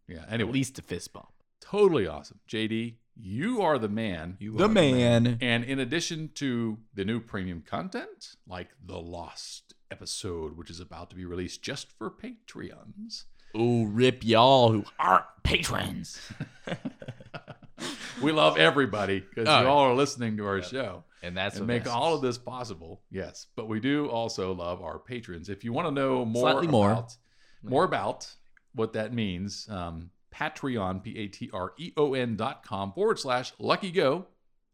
Yeah. 0.09 0.25
At 0.29 0.41
least 0.49 0.79
a 0.79 0.83
fist 0.83 1.13
bump. 1.13 1.29
totally 1.61 2.07
awesome. 2.07 2.41
JD, 2.49 2.95
you 3.15 3.61
are 3.63 3.79
the 3.79 3.89
man. 3.89 4.37
You 4.41 4.57
The 4.57 4.65
are 4.65 4.69
man. 4.69 5.39
And 5.43 5.65
in 5.65 5.79
addition 5.79 6.31
to 6.37 6.79
the 6.95 7.05
new 7.05 7.21
premium 7.21 7.63
content, 7.63 8.37
like 8.47 8.69
the 8.85 8.99
Lost 8.99 9.75
episode, 9.91 10.57
which 10.57 10.71
is 10.71 10.81
about 10.81 11.11
to 11.11 11.17
be 11.17 11.25
released 11.25 11.63
just 11.63 11.91
for 11.99 12.11
Patreons, 12.11 13.25
Ooh, 13.57 13.87
rip 13.87 14.25
y'all 14.25 14.71
who 14.73 14.85
aren't 14.99 15.25
patrons. 15.43 16.21
we 18.23 18.33
love 18.33 18.57
everybody 18.59 19.21
because 19.21 19.49
Oh, 19.49 19.61
you 19.63 19.67
all 19.67 19.81
are 19.81 19.95
listening 19.95 20.37
to 20.37 20.47
our 20.47 20.63
show 20.63 21.05
And 21.23 21.37
that's 21.37 21.57
and 21.57 21.67
what 21.67 21.75
make 21.75 21.87
all 21.93 22.15
of 22.15 22.23
this 22.23 22.39
possible. 22.39 23.01
Yes, 23.11 23.47
but 23.57 23.69
we 23.69 23.81
do 23.81 24.09
also 24.09 24.53
love 24.53 24.83
our 24.83 24.99
patrons. 24.99 25.49
If 25.49 25.65
you 25.65 25.73
want 25.73 25.89
to 25.89 25.93
know 25.93 26.25
more 26.25 26.51
Slightly 26.51 26.69
more. 26.69 26.93
about 26.93 27.17
more 27.63 27.85
about 27.85 28.29
what 28.75 28.93
that 28.93 29.13
means, 29.13 29.69
um, 29.69 30.11
Patreon, 30.35 31.03
P 31.03 31.19
A 31.19 31.27
T 31.27 31.51
R 31.53 31.73
E 31.79 31.93
O 31.97 32.15
N 32.15 32.37
dot 32.37 32.65
com 32.65 32.93
forward 32.93 33.19
slash 33.19 33.53
Lucky 33.59 33.91
Go, 33.91 34.27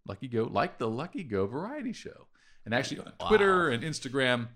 Lucky 0.06 0.28
Go, 0.28 0.44
like 0.44 0.78
the 0.78 0.88
Lucky 0.88 1.24
Go 1.24 1.46
variety 1.46 1.92
show. 1.92 2.26
And 2.64 2.74
actually 2.74 3.00
on 3.00 3.12
Twitter 3.28 3.70
and 3.70 3.82
Instagram 3.82 4.48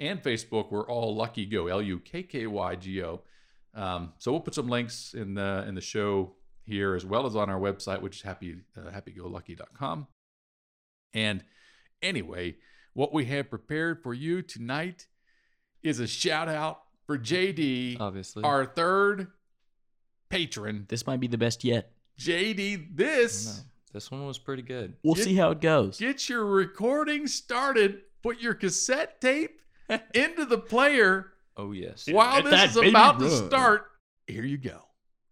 and 0.00 0.22
Facebook, 0.22 0.70
we're 0.70 0.88
all 0.88 1.14
Lucky 1.14 1.46
Go, 1.46 1.66
L 1.68 1.80
U 1.82 1.98
K 2.00 2.22
K 2.22 2.46
Y 2.46 2.74
G 2.76 3.02
O. 3.02 3.22
Um, 3.74 4.12
so 4.18 4.30
we'll 4.32 4.40
put 4.40 4.54
some 4.54 4.68
links 4.68 5.14
in 5.14 5.34
the 5.34 5.64
in 5.68 5.74
the 5.74 5.80
show 5.80 6.34
here 6.64 6.94
as 6.94 7.04
well 7.04 7.26
as 7.26 7.36
on 7.36 7.50
our 7.50 7.58
website, 7.60 8.00
which 8.00 8.16
is 8.16 8.22
happy 8.22 8.56
uh, 8.76 8.90
happygolucky.com. 8.90 10.06
And 11.12 11.44
anyway, 12.02 12.56
what 12.94 13.12
we 13.12 13.24
have 13.26 13.50
prepared 13.50 14.02
for 14.02 14.14
you 14.14 14.42
tonight 14.42 15.06
is 15.82 16.00
a 16.00 16.06
shout 16.06 16.48
out 16.48 16.80
for 17.06 17.18
JD, 17.18 18.00
Obviously. 18.00 18.42
our 18.44 18.64
third 18.64 19.28
patron. 20.30 20.86
This 20.88 21.06
might 21.06 21.20
be 21.20 21.26
the 21.26 21.38
best 21.38 21.64
yet. 21.64 21.92
JD, 22.18 22.96
this 22.96 23.64
this 23.92 24.10
one 24.10 24.26
was 24.26 24.38
pretty 24.38 24.62
good. 24.62 24.94
We'll 25.02 25.14
Get- 25.14 25.24
see 25.24 25.34
how 25.36 25.50
it 25.50 25.60
goes. 25.60 25.98
get 25.98 26.28
your 26.28 26.44
recording 26.46 27.26
started. 27.26 28.02
Put 28.22 28.40
your 28.40 28.54
cassette 28.54 29.20
tape 29.20 29.60
into 30.14 30.44
the 30.44 30.58
player 30.58 31.32
Oh 31.56 31.72
yes. 31.72 32.06
while 32.10 32.34
Let 32.36 32.44
this 32.44 32.52
that 32.52 32.68
is 32.70 32.74
baby 32.74 32.88
about 32.88 33.18
to 33.20 33.30
start. 33.30 33.86
Here 34.26 34.44
you 34.44 34.58
go. 34.58 34.80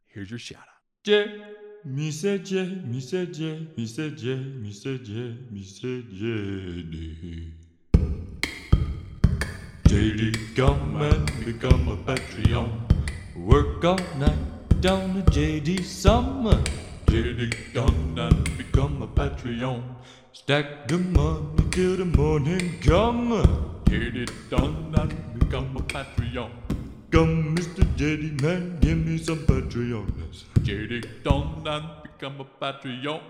Here's 0.06 0.30
your 0.30 0.38
shout 0.38 0.60
out. 0.60 0.66
J, 1.04 1.42
me 1.84 2.10
say 2.10 2.38
J, 2.38 2.64
me 2.84 3.00
say 3.00 3.26
J, 3.26 3.66
me 3.76 3.86
say 3.86 4.10
J, 4.10 4.36
me 4.36 4.72
say 4.72 4.98
J, 4.98 5.12
me 5.50 5.64
say 5.64 6.02
JD. 6.02 7.52
JD, 9.88 10.56
come 10.56 11.02
and 11.02 11.44
become 11.44 11.88
a 11.88 11.96
Patreon. 11.96 12.70
Work 13.36 13.84
all 13.84 13.98
night 14.16 14.80
down 14.80 15.14
to 15.14 15.30
JD 15.30 15.82
Summer. 15.84 16.62
JD, 17.06 17.74
come 17.74 18.16
and 18.18 18.56
become 18.56 19.02
a 19.02 19.08
Patreon. 19.08 19.82
Stack 20.32 20.88
the 20.88 20.98
money 20.98 21.64
till 21.70 21.96
the 21.96 22.04
morning 22.04 22.78
come. 22.80 23.71
Get 23.92 24.16
it 24.16 24.30
done 24.48 24.94
and 24.96 25.38
become 25.38 25.76
a 25.76 25.82
Patreon. 25.82 26.50
Come, 27.10 27.54
Mr. 27.54 27.84
JD 27.98 28.40
man, 28.40 28.78
give 28.80 28.96
me 28.96 29.18
some 29.18 29.40
Patreon. 29.40 30.06
Yes. 30.16 30.44
JD 30.60 31.22
done 31.22 31.62
and 31.66 31.84
become 32.02 32.40
a 32.40 32.46
Patreon. 32.58 33.20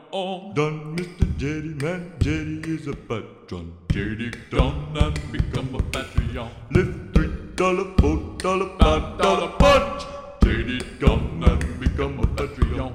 Done, 0.55 0.97
Mr. 0.97 1.27
JD 1.43 1.83
man, 1.83 2.13
JD 2.21 2.69
is 2.69 2.87
a 2.87 2.95
patron. 2.95 3.73
JD 3.89 4.37
done 4.51 4.97
and 5.03 5.33
become 5.33 5.75
a 5.75 5.83
Patreon. 5.97 6.49
Lift 6.71 7.13
three 7.13 7.33
dollar, 7.57 7.87
four 7.99 8.17
dollar, 8.39 8.69
five 8.79 9.19
dollar 9.19 9.49
punch. 9.59 10.03
JD 10.43 11.01
done 11.01 11.43
and 11.43 11.81
become 11.81 12.21
a 12.21 12.27
Patreon. 12.39 12.93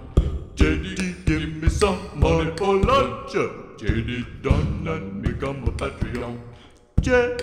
JD, 0.56 1.25
give 1.25 1.49
me 1.62 1.67
some 1.67 1.99
money 2.15 2.49
for 2.56 2.77
lunch. 2.77 3.34
JD 3.82 4.41
done 4.41 4.88
and 4.88 5.21
become 5.21 5.65
a 5.65 5.71
Patreon. 5.71 6.46
J. 7.08 7.38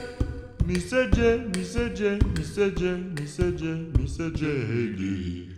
Me 0.66 0.78
say 0.78 1.08
J, 1.08 1.38
me 1.38 1.64
say 1.64 1.88
J, 1.94 2.18
me 2.18 2.42
say 2.42 2.70
J, 2.70 2.84
me 2.96 3.24
say 3.24 3.50
J, 3.52 3.64
me 3.96 4.06
say 4.06 4.24
JD. 4.28 5.54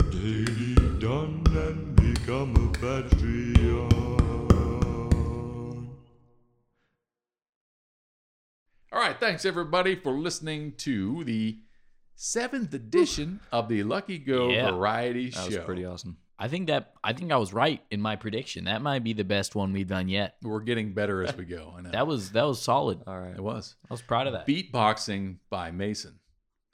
JD 0.00 0.98
done 1.00 1.44
and 1.56 1.94
become 1.94 2.50
a 2.56 2.68
Patreon. 2.76 3.92
All 8.92 9.00
right, 9.00 9.20
thanks 9.20 9.44
everybody 9.44 9.94
for 9.94 10.10
listening 10.18 10.72
to 10.78 11.22
the 11.22 11.60
seventh 12.16 12.74
edition 12.74 13.38
of 13.52 13.68
the 13.68 13.84
Lucky 13.84 14.18
Go 14.18 14.48
Yeah. 14.50 14.72
Variety 14.72 15.30
That 15.30 15.36
Show. 15.52 15.58
was 15.58 15.64
pretty 15.64 15.84
awesome. 15.84 16.16
I 16.38 16.48
think 16.48 16.66
that 16.66 16.92
I 17.04 17.12
think 17.12 17.30
I 17.32 17.36
was 17.36 17.52
right 17.52 17.80
in 17.90 18.00
my 18.00 18.16
prediction. 18.16 18.64
That 18.64 18.82
might 18.82 19.04
be 19.04 19.12
the 19.12 19.24
best 19.24 19.54
one 19.54 19.72
we've 19.72 19.86
done 19.86 20.08
yet. 20.08 20.34
We're 20.42 20.60
getting 20.60 20.92
better 20.92 21.22
as 21.22 21.36
we 21.36 21.44
go. 21.44 21.74
I 21.76 21.80
know. 21.82 21.90
That 21.90 22.06
was 22.06 22.32
that 22.32 22.42
was 22.44 22.60
solid. 22.60 23.00
All 23.06 23.18
right. 23.20 23.34
it 23.34 23.40
was 23.42 23.76
I 23.88 23.94
was 23.94 24.02
proud 24.02 24.26
of 24.26 24.32
that. 24.32 24.46
beatboxing 24.46 25.36
by 25.50 25.70
Mason. 25.70 26.18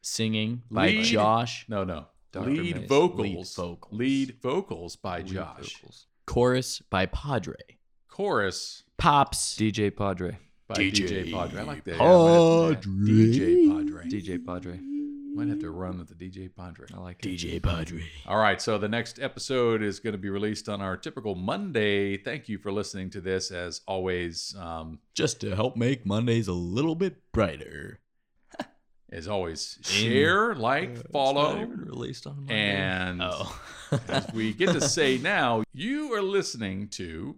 Singing 0.03 0.63
by 0.71 0.87
Lead- 0.87 1.05
Josh. 1.05 1.67
No, 1.69 1.85
no. 1.85 2.07
Dr. 2.33 2.51
Lead 2.51 2.75
Mason. 2.77 2.89
vocals. 2.89 3.19
Lead 3.29 3.47
vocals. 3.57 3.93
Lead 3.93 4.37
vocals 4.41 4.97
by 4.97 5.19
Lead 5.19 5.27
Josh. 5.27 5.75
vocals. 5.77 6.07
Chorus 6.27 6.81
by 6.91 7.07
Padre. 7.07 7.55
Chorus 8.09 8.85
Pops. 8.97 9.57
DJ 9.57 9.95
Padre. 9.95 10.39
by 10.69 10.75
DJ 10.77 11.09
DJ, 11.27 11.33
Padre. 11.33 11.61
I 11.61 11.65
like 11.65 11.85
that. 11.85 11.97
Yeah, 11.97 12.03
I 12.03 12.07
might 12.07 12.71
have 12.75 12.81
to- 12.83 12.89
Padre. 12.89 13.15
DJ 13.15 13.69
Padre. 13.69 14.05
DJ 14.09 14.47
Padre. 14.47 14.81
Might 15.33 15.49
have 15.49 15.61
to 15.61 15.71
run 15.71 15.99
with 15.99 16.09
the 16.09 16.15
DJ 16.15 16.51
Padre. 16.55 16.87
I 16.93 16.99
like 16.99 17.25
it. 17.25 17.29
DJ 17.29 17.63
Padre. 17.63 18.03
All 18.27 18.37
right, 18.39 18.61
so 18.61 18.79
the 18.79 18.89
next 18.89 19.21
episode 19.21 19.81
is 19.83 20.01
going 20.01 20.13
to 20.13 20.19
be 20.19 20.29
released 20.29 20.69
on 20.69 20.81
our 20.83 20.97
typical 20.97 21.35
Monday. 21.35 22.17
Thank 22.17 22.49
you 22.49 22.59
for 22.59 22.73
listening 22.73 23.11
to 23.11 23.21
this. 23.21 23.51
As 23.51 23.81
always, 23.87 24.55
um, 24.59 24.99
Just 25.15 25.41
to 25.43 25.55
help 25.55 25.77
make 25.77 26.05
Mondays 26.05 26.49
a 26.49 26.53
little 26.53 26.95
bit 26.97 27.17
brighter. 27.33 28.01
as 29.13 29.29
always, 29.29 29.79
share, 29.83 30.55
like, 30.57 30.91
It's 30.91 31.03
not 31.05 31.13
follow, 31.13 31.63
even 31.63 31.85
released 31.85 32.27
on 32.27 32.37
Monday. 32.39 32.55
and 32.55 33.21
Oh. 33.23 33.61
as 34.09 34.27
we 34.35 34.53
get 34.53 34.73
to 34.73 34.81
say 34.81 35.17
now, 35.19 35.63
you 35.73 36.13
are 36.13 36.23
listening 36.23 36.89
to 36.89 37.37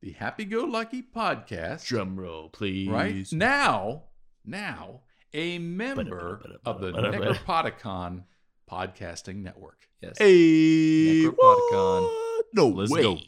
the 0.00 0.12
Happy 0.12 0.44
Go 0.44 0.64
Lucky 0.64 1.02
podcast. 1.02 1.86
Drum 1.86 2.14
roll, 2.20 2.50
please. 2.50 2.88
right 2.88 3.26
now, 3.32 4.04
now 4.44 5.00
a 5.34 5.58
member 5.58 6.40
of 6.64 6.80
the 6.80 6.92
Necropodicon 6.92 8.24
podcasting 8.70 9.36
network. 9.42 9.78
yes. 10.00 10.16
Hey. 10.18 11.24
Necropodicon. 11.24 12.02
what? 12.02 12.46
No 12.54 12.68
Let's 12.68 12.90
way. 12.90 13.02
go. 13.02 13.18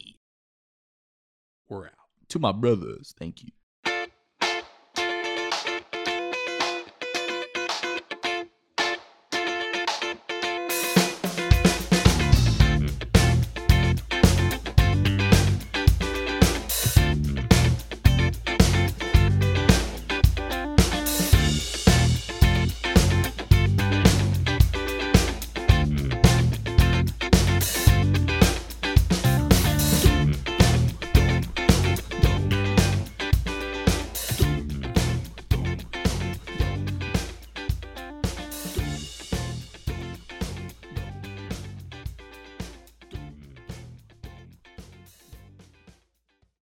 We're 1.69 1.85
out. 1.87 1.91
To 2.29 2.39
my 2.39 2.51
brothers, 2.51 3.13
thank 3.17 3.43
you. 3.43 3.51